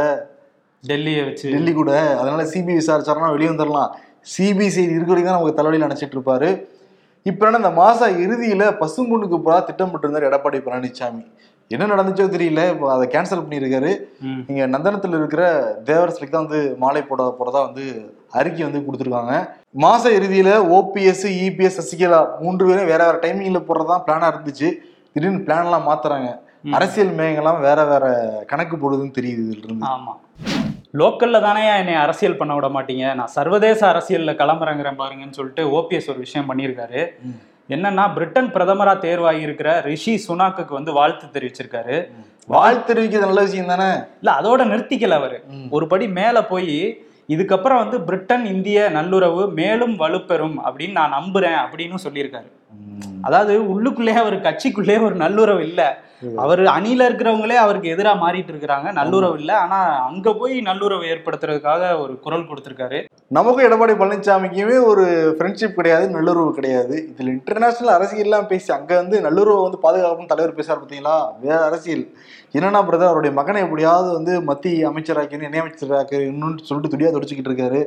டெல்லியை 0.85 1.23
வச்சு. 1.29 1.47
டெல்லி 1.55 1.73
கூட. 1.79 1.93
அதனால 2.21 2.43
சிபிஐ 2.53 2.77
விசாரிச்சாருன்னா 2.83 3.33
வெளியே 3.37 3.51
வந்துடலாம் 3.53 3.91
சிபிசிஐடி 4.35 4.95
இருக்க 4.97 5.11
வரைக்கும் 5.13 5.33
தான் 5.33 5.39
நமக்கு 5.39 5.59
தலைவலியில் 5.59 5.87
நினைச்சிட்டு 5.89 6.17
இருப்பாரு. 6.17 6.51
இப்ப 7.27 7.47
என்ன 7.47 7.59
இந்த 7.63 7.73
மாச 7.79 8.07
இறுதியில 8.25 8.65
பசும்பொண்ணுக்கு 8.83 9.39
போறா 9.47 9.59
இருந்தார் 10.05 10.29
எடப்பாடி 10.29 10.59
பழனிசாமி 10.67 11.25
என்ன 11.71 11.87
நடந்துச்சோ 11.87 12.25
தெரியல. 12.37 12.71
இப்போ 12.71 12.87
அதை 12.93 13.09
கேன்சல் 13.09 13.43
பண்ணியிருக்காரு. 13.43 13.91
ம். 14.21 14.41
இங்க 14.49 14.67
நந்தனத்துல 14.67 15.19
இருக்கிற 15.19 15.43
தேவர் 15.85 16.11
சிலைக்கு 16.11 16.37
தான் 16.37 16.47
வந்து 16.47 16.77
மாலை 16.79 17.03
போட 17.03 17.37
போறதா 17.39 17.61
வந்து 17.67 17.85
அறிக்கை 18.31 18.63
வந்து 18.65 18.81
கொடுத்துருக்காங்க. 18.87 19.35
மாச 19.83 20.05
இறுதியில 20.19 20.51
ஓபிஎஸ் 20.79 21.25
இபிஎஸ் 21.47 21.79
சசிகலா 21.81 22.41
மூன்று 22.41 22.67
பேரும் 22.67 22.87
வேற 22.87 23.05
வேற 23.05 23.19
டைமிங்ல 23.23 23.61
போடுறதா 23.69 23.97
பிளானா 24.07 24.31
இருந்துச்சு. 24.33 24.71
திடீர்னு 25.13 25.45
பிளான் 25.47 25.65
எல்லாம் 25.65 25.89
மாத்துறாங்க. 25.89 26.31
அரசியல் 26.73 27.09
மேயங்கள்லாம் 27.09 27.61
வேற 27.61 27.85
வேற 27.85 28.05
கணக்கு 28.47 28.77
போடுதுன்னு 28.77 29.17
தெரியுது 29.19 29.43
இதுல 29.47 29.65
இருந்து. 29.65 29.87
ஆமா. 29.87 30.15
லோக்கல்ல 30.95 31.41
தானே 31.41 31.79
என்னை 31.79 31.95
அரசியல் 31.95 32.37
பண்ண 32.37 32.55
விட 32.55 32.67
மாட்டீங்க. 32.67 33.15
நான் 33.15 33.27
சர்வதேச 33.27 33.81
அரசியல்ல 33.93 34.33
களமிறங்குறேன் 34.33 34.99
பாருங்கன்னு 34.99 35.31
சொல்லிட்டு 35.31 35.65
ஓபிஎஸ் 35.79 36.11
ஒரு 36.11 36.19
விஷயம் 36.19 36.51
பண்ணியிருக்காரு. 36.51 37.03
என்னன்னா 37.71 38.13
பிரிட்டன் 38.13 38.53
பிரதமரா 38.53 38.99
தேர்வாகி 38.99 39.41
இருக்கிற 39.41 39.81
ரிஷி 39.81 40.25
சுனாக்குக்கு 40.29 40.73
வந்து 40.73 40.93
வாழ்த்து 40.93 41.27
தெரிவிச்சிருக்காரு. 41.27 41.97
வாழ்த்து 42.47 42.95
தெரிவிக்கிறது 42.95 43.29
நல்ல 43.31 43.41
விஷயம் 43.41 43.67
தானே? 43.67 43.99
இல்ல 44.23 44.31
அதோட 44.41 44.61
நிறுத்திக்கல 44.61 45.09
அவரு. 45.09 45.45
ஒரு 45.71 45.87
படி 45.87 46.09
மேல 46.09 46.45
போய் 46.45 47.05
இதுக்கப்புறம் 47.29 47.77
வந்து 47.77 48.01
பிரிட்டன் 48.01 48.47
இந்திய 48.47 48.89
நல்லுறவு 48.89 49.51
மேலும் 49.51 49.99
வலுப்பெறும் 49.99 50.57
அப்படின்னு 50.65 50.91
நான் 50.91 51.13
நம்புறேன் 51.13 51.59
அப்படின்னு 51.65 51.95
சொல்லியிருக்காரு. 52.05 52.49
அதாவது 53.23 53.55
உள்ளுக்குள்ளேயே 53.63 54.15
அவர் 54.15 54.41
கட்சிக்குள்ளேயே 54.41 55.03
ஒரு 55.03 55.15
நல்லுறவு 55.15 55.63
இல்ல. 55.69 56.03
அவர் 56.37 56.61
அணியில 56.61 57.07
இருக்கிறவங்களே 57.09 57.55
அவருக்கு 57.55 57.89
எதிரா 57.89 58.13
மாறிட்டு 58.23 58.53
இருக்கிறாங்க. 58.53 58.93
நல்லுறவு 58.93 59.39
இல்ல. 59.39 59.59
ஆனா 59.59 59.79
அங்க 60.07 60.33
போய் 60.33 60.61
நல்லுறவு 60.61 61.05
ஏற்படுத்துறதுக்காக 61.05 62.01
ஒரு 62.01 62.21
குரல் 62.21 62.49
கொடுத்திருக்காரு. 62.49 63.05
நமக்கும் 63.27 63.67
எடப்பாடி 63.67 63.95
பழனிசாமிக்குமே 63.95 64.85
ஒரு 64.85 65.37
ஃப்ரெண்ட்ஷிப் 65.39 65.79
கிடையாது 65.79 66.11
நல்லுறவு 66.11 66.55
கிடையாது. 66.55 67.13
இதுல 67.13 67.33
இன்டர்நேஷனல் 67.37 67.95
அரசியல்லாம் 67.99 68.47
பேசி 68.47 68.73
அங்க 68.73 68.97
வந்து 68.97 69.21
நல்லுறவு 69.21 69.63
வந்து 69.63 69.81
பாதுகாப்புன்னு 69.83 70.27
தலைவர் 70.27 70.57
பேசுறாரு 70.57 70.81
பார்த்தீங்களா? 70.83 71.17
வேற 71.41 71.65
அரசியல். 71.65 72.05
என்னன்னா 72.53 72.81
பிரதர் 72.87 73.11
அவருடைய 73.11 73.35
மகனை 73.35 73.63
எப்படியாவது 73.63 74.13
வந்து 74.13 74.43
மத்திய 74.43 74.91
அமைச்சராக்கணும் 74.91 75.49
இணையமைச்சராக்கணும்னு 75.51 76.59
சொல்லிட்டு 76.63 76.97
துடியா 76.97 77.11
துடிச்சுக்கிட்டு 77.17 77.51
இருக்காரு. 77.53 77.81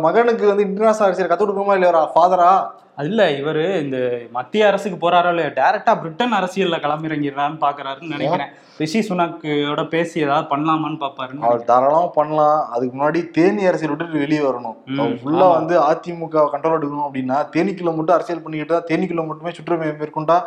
மகனுக்கு 0.00 0.46
வந்து 0.46 0.62
இன்டர்நேஷனல் 0.62 1.08
அரசியல் 1.08 1.30
கத்து 1.30 1.42
கொடுக்குமா 1.42 1.72
இல்லையா 1.72 2.12
ஃபாதரா 2.14 2.50
அது 2.98 3.08
இல்ல 3.10 3.22
இவரு 3.38 3.62
இந்த 3.80 3.98
மத்திய 4.32 4.66
அரசுக்கு 4.66 4.96
போறாரோ 4.98 5.30
இல்லையா 5.32 5.50
டைரக்டா 5.56 5.92
பிரிட்டன் 6.00 6.36
அரசியல்ல 6.38 6.76
களமிறங்கிறான்னு 6.82 7.58
பாக்குறாருன்னு 7.64 8.14
நினைக்கிறேன். 8.14 8.50
ரிஷி 8.80 9.00
சுனாக்கோட 9.02 9.82
பேசி 9.88 10.16
ஏதாவது 10.20 10.46
பண்ணலாமான்னு 10.52 11.00
பாப்பாருன்னு 11.02 11.46
அவர் 11.48 11.64
தாராளமா 11.64 12.08
பண்ணலாம். 12.16 12.60
அதுக்கு 12.72 12.94
முன்னாடி 12.96 13.20
தேனி 13.36 13.64
அரசியல் 13.70 13.92
விட்டுட்டு 13.92 14.22
வெளியே 14.24 14.42
வரணும். 14.46 14.76
ம், 14.92 15.16
ஃபுல்லா 15.18 15.46
ஆமா. 15.46 15.56
வந்து 15.58 15.74
அதிமுக 15.88 16.46
கண்ட்ரோல் 16.54 16.78
எடுக்கணும் 16.78 17.08
அப்படின்னா 17.08 17.38
தேனிக்குள்ள 17.54 17.92
மட்டும் 17.96 18.16
அரசியல் 18.16 18.44
பண்ணிக்கிட்டு 18.44 18.76
தான் 18.76 18.88
தேனிக்குள்ள 18.90 19.24
மட்டுமே 19.28 19.54
சுற்றுமை 19.58 19.90
மேற்கொண்டா 20.00 20.38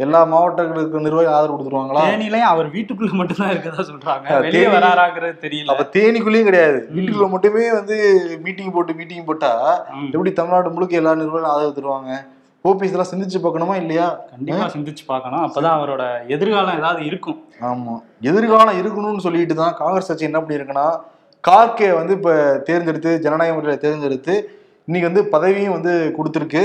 எல்லா 0.00 0.20
மாவட்டங்களுக்கு 0.32 1.02
நிர்வாகி 1.06 1.28
ஆதரவு 1.36 1.54
கொடுத்துருவாங்களா? 1.54 2.02
தேனிலையும் 2.08 2.50
அவர் 2.52 2.68
வீட்டுக்குள்ள 2.74 3.10
மட்டும்தான் 3.18 3.50
இருக்கதா 3.54 3.82
சொல்றாங்க. 3.88 4.38
வெளியே 4.44 4.68
வராராங்கிறது 4.74 5.36
தெரியல. 5.44 5.70
அப்ப 5.72 5.84
தேனிக்குள்ளேயும் 5.96 6.48
கிடையாது. 6.48 6.78
வீட்டுக்குள்ள 6.94 7.28
மட்டுமே 7.34 7.64
வந்து 7.78 7.96
மீட்டிங் 8.44 8.72
போட்டு 8.76 8.94
மீட்டிங் 9.00 9.26
போட்டா. 9.28 9.52
எப்படி 10.14 10.32
தமிழ்நாடு 10.38 10.72
முழுக்க 10.76 11.02
எல்லா 11.02 11.12
நிறுவனம் 11.20 11.52
ஆதரவு 11.54 11.76
தருவாங்க? 11.78 12.12
ஓபிஎஸ் 12.64 12.94
எல்லாம் 12.96 13.10
சிந்திச்சு 13.12 13.38
பார்க்கணுமா 13.44 13.76
இல்லையா? 13.82 14.08
கண்டிப்பா 14.32 14.66
சிந்திச்சு 14.74 15.04
பார்க்கணும். 15.12 15.44
அப்பதான் 15.46 15.76
அவரோட 15.78 16.02
எதிர்காலம் 16.34 16.78
ஏதாவது 16.80 17.00
இருக்கும். 17.10 17.38
ஆமா. 17.70 17.94
எதிர்காலம் 18.30 18.80
இருக்கணும்னு 18.80 19.24
சொல்லிட்டு 19.26 19.54
தான் 19.62 19.78
காங்கிரஸ் 19.82 20.10
கட்சி 20.10 20.28
என்ன 20.30 20.40
பண்ணியிருக்குன்னா 20.42 20.88
கார்கே 21.44 21.88
வந்து 22.00 22.12
இப்ப 22.18 22.32
தேர்ந்தெடுத்து 22.66 23.12
ஜனநாயக 23.24 23.54
முறையில் 23.54 23.82
தேர்ந்தெடுத்து 23.84 24.34
இன்னைக்கு 24.88 25.08
வந்து 25.10 25.22
பதவியும் 25.32 25.74
வந்து 25.78 25.92
கொடுத்துருக்கு. 26.18 26.62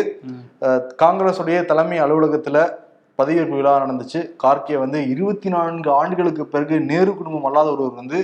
காங்கிரஸுடைய 1.04 1.58
தலைமை 1.72 1.98
அலுவலகத்துல 2.04 2.60
பதவியேற்பு 3.20 3.58
விழா 3.60 3.74
நடந்துச்சு. 3.84 4.20
கார்கே 4.44 4.76
வந்து 4.84 5.00
இருபத்தி 5.14 5.50
நான்கு 5.56 5.90
ஆண்டுகளுக்கு 6.02 6.46
பிறகு 6.54 6.76
நேரு 6.92 7.12
குடும்பம் 7.20 7.48
அல்லாத 7.50 7.70
ஒருவர் 7.76 8.00
வந்து 8.02 8.20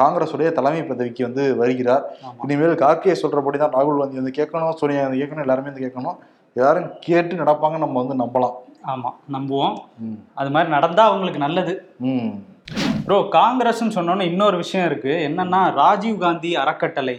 காங்கிரஸுடைய 0.00 0.50
தலைமை 0.58 0.82
பதவிக்கு 0.90 1.22
வந்து 1.28 1.42
வருகிறார். 1.62 2.04
இனிமேல் 2.44 2.80
கார்கே 2.84 3.16
சொல்றபடி 3.22 3.58
தான் 3.62 3.74
ராகுல் 3.76 4.00
காந்தி 4.02 4.20
வந்து 4.20 4.38
கேட்கணும் 4.38 4.78
சோனியா 4.80 5.02
காந்தி 5.02 5.20
கேட்கணும் 5.22 5.44
எல்லாருமே 5.46 5.70
வந்து 5.70 5.84
கேட்கணும். 5.86 6.16
எல்லாரும் 6.56 6.88
கேட்டு 7.06 7.42
நடப்பாங்க 7.42 7.76
நம்ம 7.82 7.98
வந்து 8.02 8.16
நம்பலாம். 8.22 8.56
ஆமா 8.92 9.10
நம்புவோம். 9.34 9.76
அது 10.40 10.50
மாதிரி 10.54 10.70
நடந்தா 10.76 11.02
அவங்களுக்கு 11.10 11.44
நல்லது. 11.46 11.74
ப்ரோ 13.06 13.16
காங்கிரஸ்னு 13.36 13.94
சொன்னோன்னே 13.96 14.24
இன்னொரு 14.30 14.56
விஷயம் 14.56 14.86
இருக்கு. 14.88 15.12
என்னன்னா 15.28 15.60
ராஜீவ் 15.80 16.18
காந்தி 16.24 16.50
அறக்கட்டளை 16.62 17.14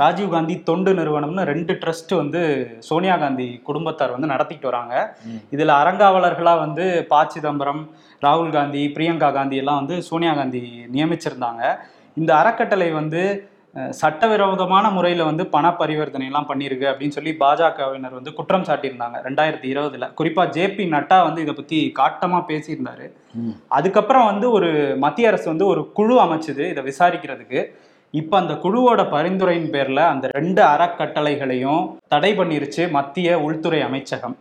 ராஜீவ் 0.00 0.32
காந்தி 0.34 0.54
தொண்டு 0.68 0.90
நிறுவனம்னு 0.98 1.42
ரெண்டு 1.50 1.72
ட்ரஸ்ட் 1.82 2.12
வந்து 2.20 2.40
சோனியா 2.88 3.16
காந்தி 3.16 3.46
குடும்பத்தார் 3.68 4.14
வந்து 4.14 4.30
நடத்திட்டு 4.32 4.66
வராங்க. 4.70 4.94
இதுல 5.54 5.74
அறங்காவலர்களா 5.82 6.54
வந்து 6.64 6.86
ப 7.10 7.20
சிதம்பரம் 7.34 7.82
ராகுல் 8.24 8.54
காந்தி 8.56 8.82
பிரியங்கா 8.96 9.28
காந்தி 9.38 9.56
எல்லாம் 9.62 9.80
வந்து 9.82 9.96
சோனியா 10.08 10.32
காந்தி 10.40 10.62
நியமிச்சிருந்தாங்க. 10.96 11.62
இந்த 12.16 12.30
அறக்கட்டளை 12.40 12.88
வந்து 13.00 13.22
சட்டவிரோதமான 14.00 14.90
முறையில 14.90 15.24
வந்து 15.24 15.46
பண 15.46 15.66
பரிவர்த்தனை 15.80 16.26
எல்லாம் 16.26 16.48
பண்ணியிருக்கு 16.50 16.86
அப்படின்னு 16.90 17.16
சொல்லி 17.16 17.32
பாஜகவினர் 17.40 18.18
வந்து 18.18 18.32
குற்றம் 18.32 18.66
சாட்டியிருந்தாங்க 18.68 19.16
ரெண்டாயிரத்தி 19.26 19.68
இருபதுல. 19.72 20.06
குறிப்பா 20.20 20.44
ஜேபி 20.56 20.86
நட்டா 20.94 21.18
வந்து 21.22 21.42
இதை 21.42 21.54
பத்தி 21.54 21.92
காட்டமா 21.98 22.40
பேசியிருந்தாரு. 22.50 23.06
அதுக்கப்புறம் 23.78 24.28
வந்து 24.30 24.50
ஒரு 24.50 24.70
மத்திய 25.04 25.28
அரசு 25.28 25.48
வந்து 25.52 25.66
ஒரு 25.66 25.82
குழு 25.98 26.16
அமைச்சது 26.24 26.64
இதை 26.72 26.84
விசாரிக்கிறதுக்கு. 26.90 27.60
இப்ப 28.10 28.38
அந்த 28.38 28.54
குழுவோட 28.64 29.00
பரிந்துரையின் 29.14 29.70
பேர்ல 29.74 30.00
அந்த 30.12 30.26
ரெண்டு 30.38 30.62
அறக்கட்டளைகளையும் 30.62 31.84
தடை 32.08 32.32
பண்ணிருச்சு 32.38 32.90
மத்திய 32.90 33.38
உள்துறை 33.40 33.82
அமைச்சகம். 33.82 34.36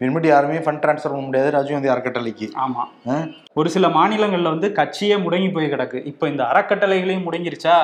இனிமேட்டு 0.00 0.26
யாருமே 0.26 0.56
ஃபண்ட் 0.56 0.82
ட்ரான்ஸ்ஃபர் 0.82 1.10
பண்ண 1.10 1.24
முடியாது. 1.24 1.50
ராஜீவ்காந்தி 1.50 1.92
அறக்கட்டளைக்கு. 1.94 2.50
ஆமா. 2.66 3.10
ஆ? 3.10 3.24
ஒரு 3.54 3.70
சில 3.70 3.88
மாநிலங்கள்ல 3.88 4.42
வந்து 4.42 4.68
கட்சியே 4.68 5.16
முடங்கி 5.22 5.52
போய் 5.52 5.70
கிடக்கு. 5.70 6.06
இப்ப 6.06 6.28
இந்த 6.28 6.42
அறக்கட்டளைகளையும் 6.44 7.26
முடங்கிருச்சா? 7.26 7.76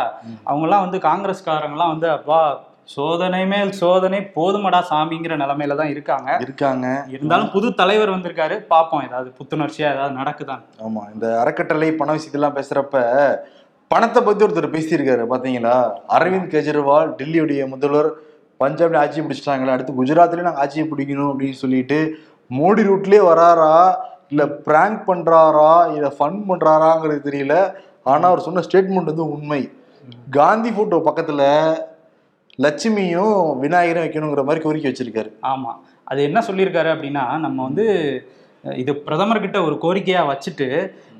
அவங்கெல்லாம் 0.46 0.80
வந்து 0.80 0.98
காங்கிரஸ்காரங்கெல்லாம் 0.98 1.88
வந்து 1.88 2.10
அப்பா 2.10 2.64
சோதனை 2.84 3.46
மேல் 3.46 3.72
சோதனை 3.72 4.30
போதுமடா 4.34 4.82
சாமிங்கிற 4.90 5.36
நிலைமையில 5.36 5.76
தான் 5.76 5.88
இருக்காங்க. 5.88 6.36
இருக்காங்க. 6.40 7.04
இருந்தாலும் 7.08 7.50
புது 7.50 7.74
தலைவர் 7.74 8.10
வந்திருக்காரு. 8.10 8.66
பாப்போம் 8.70 9.04
ஏதாவது 9.04 9.32
புத்துணர்ச்சியா 9.38 9.92
ஏதாவது 9.94 10.16
நடக்குதான். 10.16 10.62
ஆமா. 10.84 11.12
இந்த 11.14 11.40
அறக்கட்டளை 11.40 11.92
பண 11.92 12.14
விஷயத்தெல்லாம் 12.14 12.54
பேசுறப்ப 12.54 13.36
பணத்தை 13.88 14.22
பத்தி 14.22 14.44
ஒருத்தர் 14.44 14.72
பேசியிருக்காரு 14.72 15.26
பாத்தீங்களா? 15.30 15.74
அரவிந்த் 16.08 16.52
கெஜ்ரிவால் 16.52 17.14
டெல்லியுடைய 17.18 17.68
முதல்வர் 17.68 18.08
பஞ்சாப்ல 18.60 18.96
ஆட்சி 18.96 19.20
பிடிச்சிட்டாங்களே 19.20 19.70
அடுத்து 19.70 20.04
குஜராத்லேயும் 20.04 20.42
நாங்கள் 20.42 20.54
ஆட்சியை 20.54 20.88
பிடிக்கணும் 20.88 21.34
அப்படின்னு 21.34 21.52
சொல்லிட்டு 21.52 22.18
மோடி 22.50 22.80
ரூட்லயே 22.88 23.20
வராரா? 23.24 23.96
இல்லை 24.28 24.46
பிராங்க் 24.46 25.08
பண்றாரா? 25.08 25.94
இல்லை 25.94 26.12
ஃபன் 26.18 26.42
பண்றாராங்கிறது 26.48 27.18
தெரியல. 27.24 27.72
ஆனால் 28.02 28.30
அவர் 28.30 28.40
சொன்ன 28.40 28.60
ஸ்டேட்மெண்ட் 28.60 29.04
வந்து 29.04 29.30
உண்மை. 29.30 29.72
காந்தி 30.30 30.72
போட்டோ 30.72 31.02
பக்கத்துல 31.04 31.42
லட்சுமியும் 32.62 33.58
விநாயகரும் 33.60 34.04
வைக்கணுங்கிற 34.06 34.44
மாதிரி 34.44 34.64
கோரிக்கை 34.64 34.92
வச்சிருக்காரு. 34.92 35.30
ஆமா. 35.42 35.72
அது 36.04 36.22
என்ன 36.22 36.40
சொல்லியிருக்காரு 36.40 36.90
அப்படின்னா 36.96 37.38
நம்ம 37.38 37.62
வந்து 37.62 37.86
இது 38.82 38.92
பிரதமர்கிட்ட 39.06 39.58
ஒரு 39.66 39.76
கோரிக்கையா 39.84 40.22
வச்சுட்டு 40.30 40.68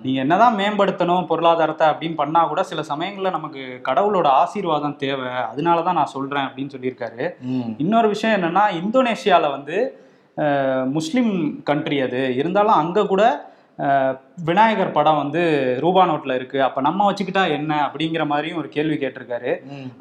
நீங்க 0.03 0.19
என்னதான் 0.25 0.57
மேம்படுத்தணும் 0.59 1.29
பொருளாதாரத்தை 1.31 1.85
அப்படின்னு 1.89 2.17
பண்ணா 2.21 2.41
கூட 2.45 2.63
சில 2.71 2.81
சமயங்கள்ல 2.91 3.31
நமக்கு 3.37 3.63
கடவுளோட 3.89 4.29
ஆசீர்வாதம் 4.43 4.97
தேவை. 4.97 5.31
அதனால 5.51 5.83
தான் 5.83 5.99
நான் 6.01 6.15
சொல்றேன் 6.15 6.47
அப்படின்னு 6.49 6.75
சொல்லியிருக்காரு. 6.75 7.25
இன்னொரு 7.85 8.09
விஷயம் 8.15 8.37
என்னன்னா 8.39 8.65
இந்தோனேஷியால 8.81 9.51
வந்து 9.57 9.77
முஸ்லிம் 10.97 11.33
கண்ட்ரி 11.71 11.99
அது. 12.07 12.23
இருந்தாலும் 12.41 12.81
அங்க 12.83 13.07
கூட 13.13 13.23
விநாயகர் 14.49 14.93
படம் 14.97 15.19
வந்து 15.21 15.41
ரூபா 15.83 16.03
நோட்ல 16.11 16.35
இருக்கு. 16.39 16.59
அப்ப 16.67 16.79
நம்ம 16.87 17.01
வச்சுக்கிட்டா 17.09 17.43
என்ன 17.57 17.73
அப்படிங்கிற 17.87 18.23
மாதிரியும் 18.27 18.61
ஒரு 18.63 18.69
கேள்வி 18.77 18.97
கேட்டிருக்காரு. 19.03 19.53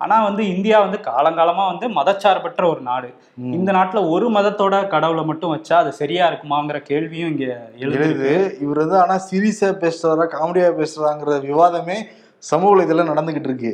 ஆனா 0.04 0.18
வந்து 0.24 0.44
இந்தியா 0.56 0.78
வந்து 0.86 1.00
காலங்காலமா 1.08 1.66
வந்து 1.72 1.88
மதச்சார்பற்ற 2.00 2.64
ஒரு 2.74 2.82
நாடு. 2.90 3.10
இந்த 3.58 3.72
நாட்டுல 3.78 4.04
ஒரு 4.10 4.30
மதத்தோட 4.38 4.76
கடவுளை 4.94 5.24
மட்டும் 5.32 5.54
வச்சா 5.56 5.78
அது 5.84 5.92
சரியா 6.02 6.26
இருக்குமாங்கிற 6.32 6.80
கேள்வியும் 6.92 7.32
இங்க 7.34 7.48
எழுது. 7.86 8.32
இவர் 8.66 8.84
வந்து 8.84 9.00
ஆனா 9.04 9.18
சீரியஸா 9.30 9.72
பேசுறாரா 9.86 10.28
காமெடியா 10.36 10.70
பேசுறாங்கிற 10.82 11.40
விவாதமே 11.50 11.98
சமூக 12.40 12.70
வலைதளம் 12.72 13.10
நடந்துகிட்டு 13.12 13.50
இருக்கு. 13.50 13.72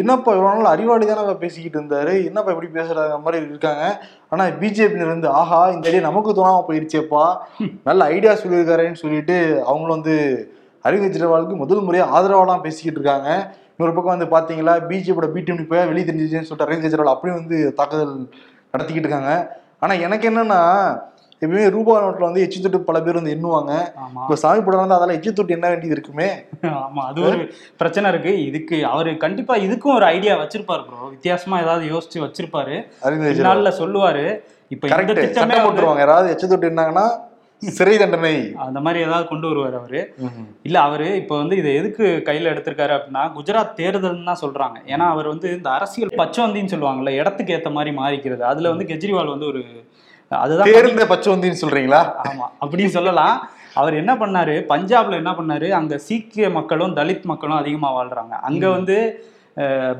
என்னப்பா 0.00 0.30
இவ்வளவு 0.36 0.56
நாள் 0.56 0.72
அறிவாளி 0.74 1.06
தானே 1.06 1.34
பேசிக்கிட்டு 1.42 1.78
இருந்தாரு? 1.80 2.12
என்னப்பா 2.28 2.52
இப்படி 2.54 2.70
பேசுறாங்க 2.78 3.16
மாதிரி 3.24 3.44
இருக்காங்க. 3.50 3.84
ஆனா 4.30 4.44
பிஜேபி 4.60 4.98
இருந்து 5.06 5.28
ஆஹா 5.40 5.60
இந்த 5.74 5.88
ஐடியா 5.90 6.04
நமக்கு 6.08 6.36
தோணாம 6.38 6.62
போயிருச்சேப்பா. 6.68 7.24
நல்ல 7.88 8.04
ஐடியா 8.14 8.34
சொல்லியிருக்காருன்னு 8.42 9.02
சொல்லிட்டு 9.02 9.36
அவங்களும் 9.66 9.96
வந்து 9.98 10.16
அரவிந்த் 10.84 11.04
கெஜ்ரிவாலுக்கு 11.04 11.56
முதல் 11.62 11.84
முறையா 11.86 12.06
ஆதரவாலாம் 12.16 12.64
பேசிக்கிட்டு 12.64 13.00
இருக்காங்க. 13.00 13.28
இன்னொரு 13.76 13.94
பக்கம் 13.96 14.14
வந்து 14.16 14.32
பாத்தீங்களா 14.36 14.74
பிஜேபியோட 14.90 15.28
பிடிஎம் 15.36 15.68
போய் 15.70 15.86
வெளியே 15.90 16.06
தெரிஞ்சிச்சுன்னு 16.08 16.48
சொல்லிட்டு 16.48 16.66
அரவிந்த் 16.66 16.86
கெஜ்ரிவால் 16.86 17.14
அப்படியும் 17.14 17.40
வந்து 17.40 17.58
தாக்குதல் 17.78 18.14
நடத்திக்கிட்டு 18.72 19.06
இருக்காங்க. 19.06 19.32
ஆனா 19.80 19.94
எனக்கு 20.06 20.26
என்னன்னா 20.30 20.60
எப்பயுமே 21.42 21.64
ரூபா 21.74 21.94
நோட்ல 22.02 22.28
வந்து 22.28 22.42
எச்சு 22.44 22.58
தொட்டு 22.64 22.78
பல 22.88 22.98
பேர் 23.06 23.18
வந்து 23.18 23.34
எண்ணுவாங்க. 23.36 23.72
இப்ப 24.22 24.36
சாமி 24.42 24.60
படம் 24.66 24.82
வந்து 24.82 24.96
அதெல்லாம் 24.96 25.18
எச்சு 25.18 25.32
தொட்டு 25.38 25.56
என்ன 25.56 25.66
வேண்டியது 25.72 25.96
இருக்குமே. 25.96 26.28
ஆமா 26.84 27.02
அது 27.10 27.20
ஒரு 27.28 27.40
பிரச்சனை 27.80 28.12
இருக்கு. 28.12 28.32
இதுக்கு 28.48 28.78
அவரு 28.92 29.12
கண்டிப்பா 29.24 29.56
இதுக்கும் 29.66 29.96
ஒரு 29.98 30.06
ஐடியா 30.14 30.34
வச்சிருப்பாரு 30.42 30.84
ப்ரோ 30.88 31.10
வித்தியாசமா 31.14 31.58
ஏதாவது 31.64 31.84
யோசிச்சு 31.92 32.24
வச்சிருப்பாரு. 32.24 32.76
நாள்ல 33.48 33.72
சொல்லுவாரு. 33.82 34.26
இப்ப 34.74 34.88
இந்த 35.02 35.14
திட்டமே 35.22 35.60
போட்டுருவாங்க. 35.64 36.04
யாராவது 36.04 36.32
எச்ச 36.34 36.44
தொட்டு 36.52 36.72
என்னாங்கன்னா 36.72 37.06
சிறை 37.62 37.92
தண்டனை. 38.00 38.32
அந்த 38.64 38.78
மாதிரி 38.84 38.98
ஏதாவது 39.06 39.26
கொண்டு 39.28 39.46
வருவாரு 39.50 39.76
அவரு. 39.80 40.00
இல்ல 40.68 40.76
அவரு 40.86 41.06
இப்ப 41.20 41.32
வந்து 41.42 41.54
இதை 41.60 41.70
எதுக்கு 41.80 42.04
கையில 42.26 42.50
எடுத்திருக்காரு 42.52 42.92
அப்படின்னா 42.96 43.22
குஜராத் 43.36 43.76
தேர்தல்னு 43.78 44.28
தான் 44.30 44.42
சொல்றாங்க. 44.42 44.76
ஏன்னா 44.92 45.06
அவர் 45.14 45.28
வந்து 45.32 45.48
இந்த 45.58 45.68
அரசியல் 45.76 46.18
பச்சவந்தின்னு 46.22 46.72
சொல்லுவாங்கல்ல 46.74 47.12
இடத்துக்கு 47.20 47.54
ஏத்த 47.56 47.72
மாதிரி 47.76 47.92
மாறிக்கிறது. 48.00 48.42
அதுல 48.52 48.72
வந்து 48.74 48.88
கெஜ்ரிவால் 48.90 49.32
வந்து 49.34 49.48
ஒரு 49.52 49.62
அதுதான் 50.28 50.70
தேர்ந்த 50.70 51.04
பச்சவந்தின்னு 51.04 51.62
சொல்றீங்களா? 51.62 52.00
ஆமா 52.28 52.46
அப்படின்னு 52.60 52.94
சொல்லலாம். 52.98 53.36
அவர் 53.74 53.94
என்ன 53.94 54.12
பண்ணாரு? 54.14 54.54
பஞ்சாப்ல 54.72 55.12
என்ன 55.12 55.30
பண்ணாரு? 55.30 55.70
அங்க 55.70 55.98
சீக்கிய 55.98 56.50
மக்களும் 56.50 56.96
தலித் 56.96 57.30
மக்களும் 57.32 57.56
அதிகமா 57.56 57.90
வாழ்றாங்க. 57.96 58.34
அங்க 58.40 58.64
வந்து 58.68 58.96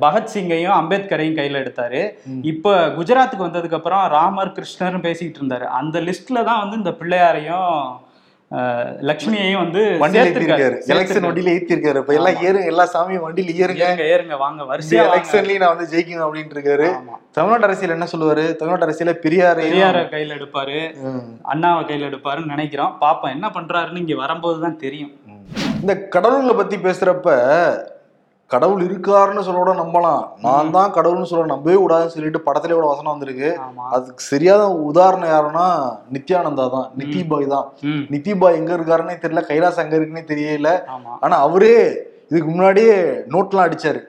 பகத்சிங்கையும் 0.05 0.77
அம்பேத்கரையும் 0.79 1.37
கையில 1.39 1.61
எடுத்தாரு. 1.65 2.01
இப்ப 2.43 2.89
குஜராத்துக்கு 2.89 3.47
வந்ததுக்கு 3.47 3.79
அப்புறம் 3.81 4.09
ராமர் 4.09 4.53
கிருஷ்ணர்னு 4.53 5.01
பேசிக்கிட்டு 5.01 5.41
இருந்தாரு. 5.41 5.67
அந்த 5.81 6.01
லிஸ்ட்ல 6.01 6.45
தான் 6.45 6.63
வந்து 6.63 6.77
இந்த 6.77 6.93
பிள்ளையாரையும் 7.01 7.73
லக்ஷ்மியையும் 9.09 9.63
வந்து 9.63 9.81
வண்டியில 10.03 10.25
எலெக்ஷன். 10.95 11.27
வண்டியில 11.29 11.53
ஏத்திருக்காரு. 11.57 12.01
இப்ப 12.03 12.15
எல்லாம் 12.19 12.37
ஏறுங்க 12.47 12.73
எல்லா 12.73 12.85
சாமியும் 12.95 13.25
வண்டியில 13.27 13.55
ஏறுங்க. 13.63 13.85
ஏறுங்க 13.87 14.05
ஏறுங்க 14.15 14.37
வாங்க 14.43 14.63
வரிசையா. 14.71 15.05
எலெக்ஷன்லயும் 15.09 15.63
நான் 15.63 15.75
வந்து 15.75 15.89
ஜெயிக்கணும் 15.93 16.27
அப்படின்ட்டு 16.27 16.57
இருக்காரு. 16.59 16.87
தமிழ்நாட்டு 17.39 17.69
அரசியல் 17.69 17.97
என்ன 17.97 18.09
சொல்லுவாரு? 18.13 18.45
தமிழ்நாட்டு 18.59 18.89
அரசியல 18.89 19.15
பெரியாரையும் 19.25 19.75
பெரியார 19.75 20.05
கையில 20.15 20.37
எடுப்பாரு. 20.39 20.79
அண்ணாவை 21.55 21.83
கையில 21.91 22.09
எடுப்பாருன்னு 22.11 22.55
நினைக்கிறோம். 22.55 22.95
பாப்போம் 23.03 23.35
என்ன 23.37 23.49
பண்றாருன்னு 23.57 24.03
இங்க 24.05 24.17
வரும்போது 24.23 24.61
தான் 24.67 24.81
தெரியும் 24.85 25.13
இந்த 25.83 25.95
கடவுள்களை 26.15 26.55
பத்தி 26.61 26.77
பேசுறப்ப 26.87 27.31
கடவுள் 28.51 28.83
இருக்காருன்னு 28.83 29.41
சொல்ல 29.41 29.59
கூட 29.59 29.73
நம்பலாம். 29.75 30.23
நான் 30.43 30.71
தான் 30.71 30.95
கடவுள்னு 30.97 31.31
சொல்ல 31.31 31.47
நம்பவே 31.47 31.77
கூடாதுன்னு 31.77 32.15
சொல்லிட்டு 32.15 32.41
படத்துல 32.47 32.75
கூட 32.75 32.87
வசனம் 32.87 33.13
வந்திருக்கு. 33.13 33.49
அதுக்கு 33.91 34.23
சரியான 34.25 34.63
உதாரணம் 34.89 35.33
யாருன்னா 35.33 35.67
நித்யானந்தா 36.13 36.67
தான். 36.69 36.89
நித்திபாய் 36.99 37.47
தான். 37.47 37.67
ம். 37.91 38.03
நித்திபாய் 38.15 38.59
எங்க 38.61 38.73
இருக்காருன்னே 38.75 39.17
தெரியல 39.23 39.43
கைலாஸ் 39.51 39.85
எங்க 39.85 39.97
இருக்குன்னே 39.97 40.25
தெரியல. 40.33 40.71
ஆனா 41.21 41.37
அவரே 41.39 41.77
இதுக்கு 42.29 42.49
முன்னாடியே 42.51 42.97
நோட்லாம் 43.35 43.67
அடிச்சாரு. 43.67 44.03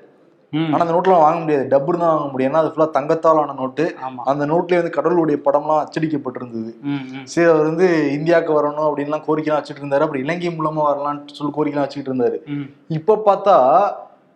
ஆனா 0.67 0.83
அந்த 0.83 0.93
நோட்லாம் 0.93 1.23
வாங்க 1.23 1.39
முடியாது. 1.39 1.65
டப்புன்னு 1.71 2.03
தான் 2.03 2.13
வாங்க 2.13 2.27
முடியும். 2.31 2.51
ஏன்னா 2.51 2.61
அது 2.63 2.71
ஃபுல்லா 2.73 2.89
தங்கத்தால் 2.91 3.39
ஆன 3.39 3.53
நோட்டு. 3.53 3.85
அந்த 4.31 4.45
நோட்லயே 4.45 4.79
வந்து 4.81 4.97
கடவுளுடைய 4.97 5.37
படம்லாம் 5.45 5.81
அச்சடிக்கப்பட்டிருந்தது. 5.83 6.71
சரி 7.25 7.47
அவர் 7.49 7.69
வந்து 7.69 7.87
இந்தியாவுக்கு 8.17 8.53
வரணும் 8.53 8.87
அப்படின்லாம் 8.87 9.25
கோரிக்கைலாம் 9.27 9.61
வச்சுட்டு 9.61 9.83
இருந்தாரு. 9.83 10.05
அப்புறம் 10.05 10.23
இலங்கை 10.23 10.51
மூலமா 10.51 10.83
வரலாம்னு 10.89 11.37
சொல்லி 11.39 11.53
கோரிக்கைலாம் 11.57 11.87
வச்சுக்கிட்டு 11.87 12.13
இருந்தாரு. 12.13 12.39
இப்ப 12.89 13.21
பார்த்தா 13.27 13.57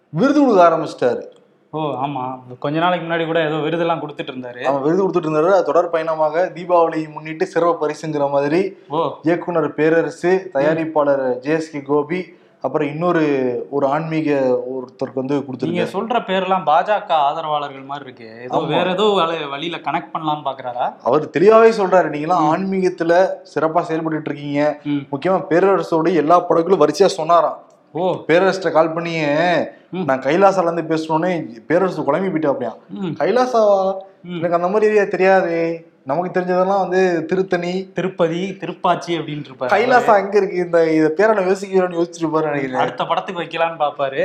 விருது 0.09 0.39
கொடுக்க 0.41 0.69
ஆரம்பிச்சிட்டாரு. 0.69 1.37
ஓ 1.71 1.79
ஆமா. 1.79 2.39
கொஞ்ச 2.59 2.79
நாளைக்கு 2.79 3.07
முன்னாடி 3.07 3.25
கூட 3.25 3.45
ஏதோ 3.45 3.55
விருதெல்லாம் 3.55 3.99
கொடுத்துட்டு 3.99 4.29
இருந்தாரு. 4.29 4.61
அவன் 4.61 4.81
விருது 4.81 5.09
கொடுத்துட்டு 5.09 5.23
இருந்தாரு. 5.23 5.61
தொடர் 5.61 5.89
பயணமாக 5.89 6.51
தீபாவளி 6.55 7.11
முன்னிட்டு 7.11 7.45
சிறப்பு 7.45 7.87
பரிசுங்கிற 7.87 8.29
மாதிரி 8.29 8.77
இயக்குனர் 9.23 9.73
பேரரசு 9.73 10.51
தயாரிப்பாளர் 10.53 11.37
ஜேஎஸ்கே 11.37 11.81
கோபி 11.85 12.37
அப்புறம் 12.61 12.87
இன்னொரு 12.87 13.67
ஒரு 13.69 13.87
ஆன்மீக 13.87 14.59
ஒருத்தருக்கு 14.71 15.13
வந்து 15.13 15.45
நீங்க 15.57 15.83
கொடுத்துருக்காரு. 15.83 15.95
சொல்ற 15.95 16.15
பேர்லாம் 16.15 16.63
பாஜக 16.65 17.09
ஆதரவாளர்கள் 17.09 17.81
மாதிரி 17.81 18.05
இருக்கு. 18.05 18.41
ஏதோ. 18.41 18.59
வேற 18.59 18.89
ஏதோ 18.89 19.03
வழி- 19.03 19.49
வழியில 19.49 19.77
கனெக்ட் 19.77 20.09
பண்ணலாம்னு 20.13 20.41
பாக்குறாரா? 20.45 20.95
அவர் 21.03 21.27
தெளிவாவே 21.27 21.69
சொல்றாரு. 21.81 22.09
நீங்களாம் 22.09 22.53
ஆன்மீகத்துல 22.53 23.27
சிறப்பா 23.55 23.81
செயல்பட்டு 23.81 24.31
இருக்கீங்க. 24.31 24.79
முக்கியமா 24.85 25.43
பேரரசோட 25.49 26.13
எல்லா 26.13 26.39
படங்களும் 26.39 26.79
வரிசையா 26.79 27.05
சொன்னாராம். 27.05 27.63
ஓ. 27.91 28.15
பேரரசிட்ட 28.27 28.71
கால் 28.71 28.93
பண்ணி 28.93 29.15
ம். 29.15 29.67
நான் 29.91 30.21
கைலாசால 30.21 30.61
இருந்து 30.61 30.95
பேசணும்னு 30.95 31.61
பேரரசு 31.67 32.01
குழம்பி 32.01 32.29
போயிட்டா 32.29 32.49
அப்படியா? 32.49 32.73
கைலாசாவா. 33.21 33.95
எனக்கு 34.25 34.55
அந்த 34.55 34.67
மாதிரி 34.67 34.91
ஏரியா 34.91 35.03
தெரியாதே. 35.03 35.83
நமக்கு 36.05 36.39
தெரிஞ்சதெல்லாம் 36.39 36.79
வந்து 36.79 37.25
திருத்தணி. 37.25 37.91
திருப்பதி 37.93 38.57
திருப்பாச்சி 38.61 39.11
அப்படின்னு 39.17 39.43
இருப்பாரு 39.47 39.71
கைலாசா 39.73 40.13
எங்க 40.17 40.37
இருக்கு? 40.37 40.55
இந்த 40.55 40.91
இத 40.93 41.09
பேரை 41.09 41.35
நான் 41.35 41.49
யோசிக்கிறோம்னு 41.49 41.99
யோசிச்சிருப்பாரு 41.99 42.45
நினைக்கிறேன். 42.45 42.75
அடுத்த 42.75 43.05
படத்துக்கு 43.05 43.41
வைக்கலாம்னு 43.41 43.79
பாப்பாரு. 43.83 44.21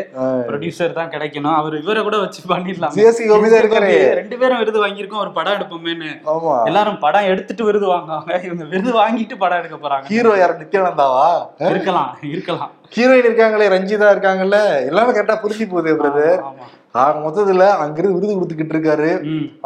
ப்ரொடியூசர் 0.49 0.92
தான் 0.92 1.09
கிடைக்கணும். 1.09 1.54
அவர் 1.54 1.80
இவரை 1.80 2.02
கூட 2.02 2.18
வச்சு 2.18 2.42
பண்ணிடலாம். 2.49 2.94
கோபி 3.28 3.49
தான் 3.49 3.62
இருக்காரு. 3.62 4.14
ரெண்டு 4.14 4.38
பேரும் 4.38 4.59
விருது 4.59 4.87
வாங்கியிருக்கோம். 4.87 5.23
ஒரு 5.25 5.33
படம் 5.33 5.52
எடுப்போமேன்னு. 5.52 6.23
ஆமா. 6.26 6.64
எல்லாரும் 6.66 6.99
படம் 6.99 7.25
எடுத்துட்டு 7.25 7.64
விருது 7.64 7.87
வாங்குவாங்க. 7.87 8.44
இவங்க 8.44 8.64
விருது 8.64 8.92
வாங்கிட்டு 9.00 9.38
படம் 9.38 9.59
எடுக்க 9.59 9.88
போறாங்க. 9.88 10.04
ஹீரோ 10.04 10.38
யார்? 10.38 10.59
நித்யானந்தாவா? 10.62 11.47
இருக்கலாம் 11.59 12.16
இருக்கலாம். 12.23 12.73
ஹீரோயின் 12.94 13.28
இருக்காங்களே 13.28 13.66
ரஞ்சிதா 13.74 14.08
இருக்காங்கல்ல 14.14 14.58
எல்லாமே 14.88 15.12
கரெக்டா 15.14 15.36
புரிஞ்சு 15.42 15.66
போகுது 15.70 15.92
பிரதர் 16.00 16.42
ஆக 17.02 17.14
மொத்தத்துல 17.22 17.64
அங்கிருந்து 17.84 18.16
விருது 18.16 18.34
கொடுத்துக்கிட்டு 18.34 18.74
இருக்காரு. 18.74 19.08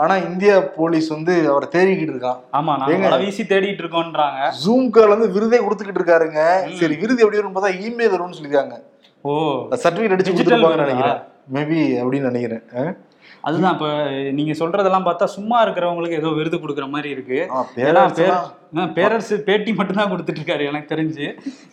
ஆனா 0.02 0.14
இந்திய 0.28 0.52
போலீஸ் 0.76 1.08
வந்து 1.14 1.34
அவரை 1.50 1.66
தேடிக்கிட்டு 1.74 2.14
இருக்கான். 2.14 2.38
ஆமா 2.58 2.74
நாங்க 2.82 3.18
வீசி 3.24 3.42
தேடிட்டு 3.50 3.82
இருக்கோன்றாங்க. 3.84 4.40
ஜூம் 4.62 4.88
கால் 4.90 5.12
வந்து 5.14 5.28
விருதே 5.34 5.58
கொடுத்துக்கிட்டு 5.64 6.00
இருக்காருங்க. 6.00 6.40
சரி 6.80 6.96
விருது 7.02 7.22
எப்படி 7.24 7.40
வரும் 7.40 7.56
பார்த்தா 7.56 7.74
இமெயில் 7.86 8.14
வரும்னு 8.14 8.38
சொல்லிருக்காங்க 8.38 8.76
ஓ. 9.24 9.34
சர்டிபிகேட் 9.84 10.16
அடிச்சு 10.16 10.32
நினைக்கிறேன். 10.32 11.20
மேபி 11.56 11.80
அப்படின்னு 12.00 12.30
நினைக்கிறேன்? 12.30 12.64
அதுதான் 13.44 13.74
இப்ப 13.74 13.88
நீங்க 14.32 14.52
சொல்றதெல்லாம் 14.52 15.06
பார்த்தா 15.06 15.26
சும்மா 15.34 15.58
இருக்கிறவங்களுக்கு 15.64 16.18
ஏதோ 16.18 16.30
விருது 16.30 16.56
கொடுக்குற 16.58 16.86
மாதிரி 16.90 17.08
இருக்கு. 17.10 17.38
ஏன்னா 17.82 18.02
பேரரசு 18.06 18.22
பேர் 18.72 18.94
பேரரசு 18.96 19.34
பேட்டி 19.42 19.72
மட்டும் 19.72 19.98
தான் 19.98 20.10
கொடுத்துட்டு 20.10 20.40
இருக்காரு 20.40 20.64
எனக்கு 20.64 20.92
தெரிஞ்சு. 20.94 21.26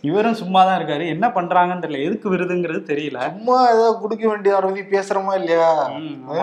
இவரும் 0.03 0.37
சும்மா 0.41 0.61
தான் 0.63 0.77
இருக்காரு. 0.79 1.05
என்ன 1.13 1.25
பண்றாங்கன்னு 1.37 1.83
தெரியல. 1.85 2.05
எதுக்கு 2.07 2.33
விருதுங்கிறது 2.33 2.81
தெரியல. 2.91 3.19
சும்மா 3.31 3.57
ஏதாவது 3.71 3.95
கொடுக்க 4.01 4.25
வேண்டிய 4.27 4.53
அவரை 4.55 4.69
பத்தி 4.69 4.83
பேசுறோமா 4.95 5.33
இல்லையா? 5.41 5.69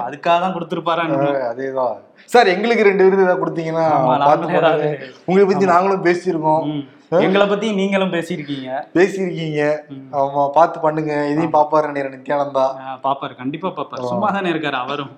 அதுக்காக 0.07 0.39
தான் 0.41 0.57
கொடுத்துருப்பாரான்னு 0.57 1.19
ஆ, 1.21 1.47
அதேதான். 1.51 1.97
சார் 2.31 2.49
எங்களுக்கு 2.49 2.89
ரெண்டு 2.89 3.07
விருது 3.07 3.27
ஏதாவது 3.27 3.43
கொடுத்தீங்கன்னா. 3.43 3.87
உங்களை 5.29 5.47
பத்தி 5.47 5.69
நாங்களும் 5.73 6.07
பேசியிருக்கோம். 6.09 6.67
எங்களை 7.21 7.47
பத்தி 7.47 7.73
நீங்களும் 7.73 8.13
பேசியிருக்கீங்க. 8.13 8.71
பேசியிருக்கீங்க. 8.95 9.77
ஆமா 10.13 10.49
பார்த்து 10.49 10.81
பண்ணுங்க. 10.81 11.29
இதையும் 11.29 11.53
பாப்பாரு 11.53 11.93
நினைக்கிறேன் 11.93 12.15
நித்யானந்தா 12.21 12.65
பாப்பாரு. 13.03 13.37
கண்டிப்பா 13.37 13.69
பாப்பாரு. 13.69 14.05
சும்மா 14.05 14.31
தானே 14.31 14.51
இருக்காரு 14.51 14.79
அவரும். 14.85 15.11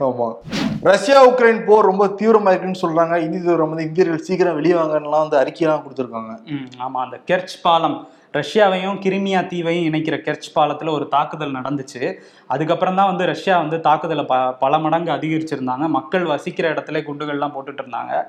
ஆமா. 0.00 0.34
ரஷ்யா 0.82 1.26
உக்ரைன் 1.26 1.64
போர் 1.64 1.84
ரொம்ப 1.84 2.06
தீவிரமா 2.06 2.50
இருக்குன்னு 2.50 2.82
சொல்றாங்க. 2.82 3.20
இந்திய 3.20 3.42
தூரம் 3.42 3.68
வந்து 3.68 3.84
இந்தியர்கள் 3.84 4.18
சீக்கிரம் 4.18 4.54
வெளியே 4.54 4.74
வாங்கலாம் 4.74 5.28
வந்து 5.28 5.38
அறிக்கையெல்லாம் 5.40 5.84
கொடுத்துருக்காங்க. 5.84 6.40
ம், 6.46 6.68
ஆமா. 6.80 7.00
அந்த 7.00 7.20
கெர்ச் 7.30 7.62
பாலம் 7.62 8.08
ரஷ்யாவையும் 8.34 8.98
கிரிமியா 8.98 9.46
தீவையும் 9.46 9.94
இணைக்கிற 9.94 10.22
கெர்ச் 10.22 10.58
பாலத்துல 10.58 10.90
ஒரு 10.90 11.08
தாக்குதல் 11.08 11.54
நடந்துச்சு. 11.54 12.18
அதுக்கப்புறம் 12.46 12.94
தான் 12.94 13.06
வந்து 13.06 13.26
ரஷ்யா 13.26 13.58
வந்து 13.58 13.80
தாக்குதலை 13.80 14.24
ப 14.24 14.52
பல 14.52 14.78
மடங்கு 14.78 15.12
அதிகரிச்சிருந்தாங்க. 15.12 15.88
மக்கள் 15.88 16.24
வசிக்கிற 16.24 16.74
இடத்துல 16.74 16.98
குண்டுகள்லாம் 16.98 17.54
போட்டுட்டு 17.54 17.82
இருந்தாங்க 17.84 18.24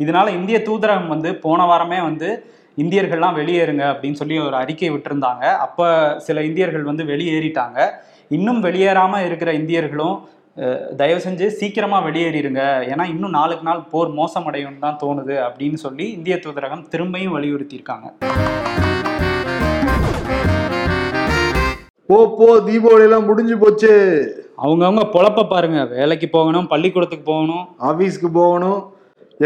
இதனால 0.00 0.28
இந்திய 0.28 0.58
தூதரகம் 0.58 1.08
வந்து 1.08 1.34
போன 1.36 1.64
வாரமே 1.64 2.00
வந்து 2.00 2.46
இந்தியர்கள்லாம் 2.78 3.34
வெளியேறுங்க 3.34 3.84
அப்படின்னு 3.92 4.12
சொல்லி 4.12 4.38
ஒரு 4.38 4.56
அறிக்கை 4.56 4.90
விட்டிருந்தாங்க. 4.90 5.56
அப்ப 5.56 6.18
சில 6.18 6.42
இந்தியர்கள் 6.42 6.82
வந்து 6.82 7.04
வெளியேறிட்டாங்க. 7.04 7.90
இன்னும் 8.28 8.64
வெளியேறாம 8.64 9.24
இருக்கிற 9.26 9.52
இந்தியர்களும் 9.52 10.28
தயவு 11.00 11.20
செஞ்சு 11.24 11.46
சீக்கிரமா 11.46 11.98
வெளியேறிடுங்க 12.04 12.62
ஏன்னா 12.92 13.04
இன்னும் 13.12 13.34
நாளுக்கு 13.38 13.64
நாள் 13.68 13.82
போர் 13.90 14.10
மோசமடையும் 14.10 14.78
தான் 14.84 14.96
தோணுது 15.02 15.34
அப்படின்னு 15.46 15.74
சொல்லி 15.74 16.12
இந்திய 16.12 16.36
தூதரகம் 16.44 16.84
திரும்பியும் 16.92 17.34
வலியுறுத்தியிருக்காங்க. 17.36 18.06
போ 22.10 22.18
போ 22.38 22.48
தீபாவளி 22.68 23.06
எல்லாம் 23.08 23.28
முடிஞ்சு 23.30 23.58
போச்சு. 23.58 23.92
அவங்கவுங்க 24.64 25.04
பொழப்ப 25.14 25.44
பாருங்க. 25.48 25.84
வேலைக்கு 25.84 26.28
போகணும் 26.28 26.70
பள்ளிக்கூடத்துக்கு 26.72 27.26
போகணும். 27.32 27.64
ஆபீஸ்க்கு 27.90 28.30
போகணும். 28.40 28.80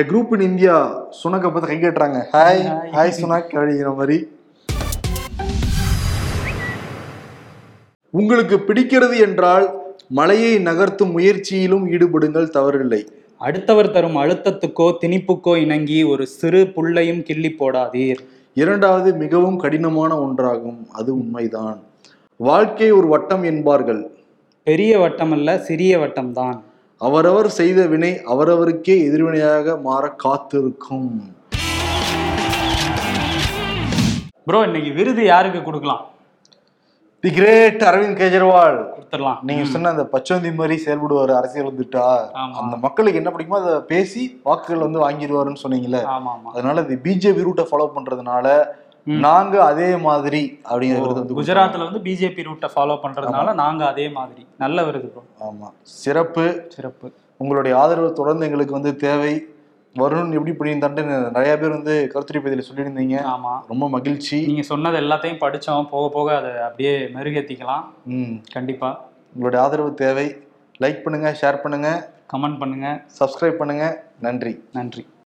எ 0.00 0.04
குரூப் 0.12 0.32
இன் 0.36 0.46
இந்தியா 0.50 0.76
சுனக்கை 1.22 1.50
பார்த்து 1.50 1.72
கை 1.72 1.80
கட்டுறாங்க. 1.80 2.20
ஹாய். 2.36 2.62
ஹாய் 2.96 3.16
சுனக் 3.20 3.52
அப்படிங்கிற 3.56 3.92
மாதிரி. 3.96 4.18
உங்களுக்கு 8.10 8.56
பிடிக்கிறது 8.68 9.18
என்றால் 9.28 9.79
மலையை 10.18 10.54
நகர்த்தும் 10.68 11.12
முயற்சியிலும் 11.16 11.84
ஈடுபடுங்கள் 11.94 12.54
தவறில்லை. 12.54 13.00
அடுத்தவர் 13.46 13.90
தரும் 13.96 14.16
அழுத்தத்துக்கோ 14.22 14.86
திணிப்புக்கோ 15.02 15.52
இணங்கி 15.64 15.98
ஒரு 16.12 16.24
சிறு 16.38 16.62
புல்லையும் 16.74 17.20
கிள்ளி 17.28 17.50
போடாதீர். 17.60 18.20
இரண்டாவது 18.62 19.10
மிகவும் 19.20 19.58
கடினமான 19.64 20.10
ஒன்றாகும் 20.24 20.80
அது 20.98 21.10
உண்மைதான். 21.20 21.78
வாழ்க்கை 22.48 22.90
ஒரு 22.98 23.08
வட்டம் 23.14 23.44
என்பார்கள். 23.52 24.02
பெரிய 24.68 24.92
வட்டம் 25.04 25.32
அல்ல 25.36 25.58
சிறிய 25.68 25.92
வட்டம் 26.02 26.32
தான் 26.40 26.58
அவரவர் 27.08 27.50
செய்த 27.60 27.80
வினை 27.92 28.12
அவரவருக்கே 28.34 28.96
எதிர்வினையாக 29.08 29.76
மாற 29.88 30.04
காத்திருக்கும். 30.24 31.10
ப்ரோ 34.48 34.60
இன்னைக்கு 34.68 34.92
விருது 34.98 35.24
யாருக்கு 35.32 35.62
கொடுக்கலாம்? 35.68 36.04
தி 37.24 37.30
கிரேட் 37.30 37.82
அரவிந்த் 37.82 38.18
கெஜ்ரிவால் 38.18 38.76
கொடுத்துடலாம். 38.92 39.38
நீங்க 39.42 39.64
சொன்ன 39.64 39.88
அந்த 39.88 40.08
பச்சோந்தி 40.12 40.54
மாதிரி 40.54 40.82
செயல்படுவார் 40.84 41.32
அரசியல் 41.34 41.70
வந்துட்டா. 41.70 42.04
அந்த 42.58 42.76
மக்களுக்கு 42.76 43.20
என்ன 43.24 43.30
பிடிக்குமோ 43.30 43.58
அதை 43.60 43.80
பேசி 43.86 44.40
வாக்குகள் 44.42 44.78
வந்து 44.78 45.00
வாங்கிடுவாருன்னு 45.00 45.62
சொன்னீங்கல்ல. 45.62 46.00
அதனால 46.50 46.80
இது 46.80 47.00
பிஜேபி 47.04 47.42
ரூட்டை 47.42 47.66
ஃபாலோ 47.70 47.90
பண்றதுனால. 47.96 48.46
நாங்க 49.06 49.64
அதே 49.64 49.96
மாதிரி 49.96 50.60
அப்படிங்கிற 50.70 51.00
விருது 51.00 51.20
வந்து 51.20 51.34
குஜராத்ல 51.34 51.84
வந்து 51.84 51.98
பிஜேபி 51.98 52.42
ரூட்டை 52.48 52.68
ஃபாலோ 52.74 52.96
பண்றதுனால 53.04 53.54
நாங்க 53.54 53.86
அதே 53.86 54.08
மாதிரி. 54.08 54.46
நல்ல 54.56 54.84
விருது. 54.84 55.08
ஆமா. 55.40 55.68
சிறப்பு. 55.82 56.64
சிறப்பு. 56.68 57.12
உங்களுடைய 57.36 57.78
ஆதரவு 57.78 58.12
தொடர்ந்து 58.12 58.44
எங்களுக்கு 58.44 58.72
வந்து 58.72 58.96
தேவை. 58.96 59.32
வருண் 59.94 60.44
எப்படி 60.44 60.50
பண்ணியிருந்தான்ட்டு 60.52 61.30
நிறைய 61.30 61.58
பேர் 61.58 61.70
வந்து 61.70 62.08
கருத்துரை 62.08 62.42
பதில 62.42 62.62
சொல்லியிருந்தீங்க. 62.74 63.22
ஆமா. 63.22 63.60
ரொம்ப 63.68 63.88
மகிழ்ச்சி. 63.88 64.46
நீங்க 64.46 64.62
சொன்னது 64.62 65.00
எல்லாத்தையும் 65.00 65.40
படிச்சோம். 65.40 65.88
போக 65.88 66.08
போக 66.12 66.36
அதை 66.36 66.50
அப்படியே 66.58 66.98
மெருகேத்திக்கலாம். 67.04 67.84
ம். 68.04 68.32
கண்டிப்பா. 68.52 69.08
உங்களுடைய 69.32 69.64
ஆதரவு 69.64 69.94
தேவை. 69.94 70.44
லைக் 70.80 71.02
பண்ணுங்க 71.02 71.36
ஷேர் 71.40 71.62
பண்ணுங்க. 71.62 72.10
கமெண்ட் 72.32 72.58
பண்ணுங்க. 72.58 73.04
சப்ஸ்கிரைப் 73.20 73.52
பண்ணுங்க. 73.52 74.04
நன்றி. 74.20 74.64
நன்றி. 74.72 75.06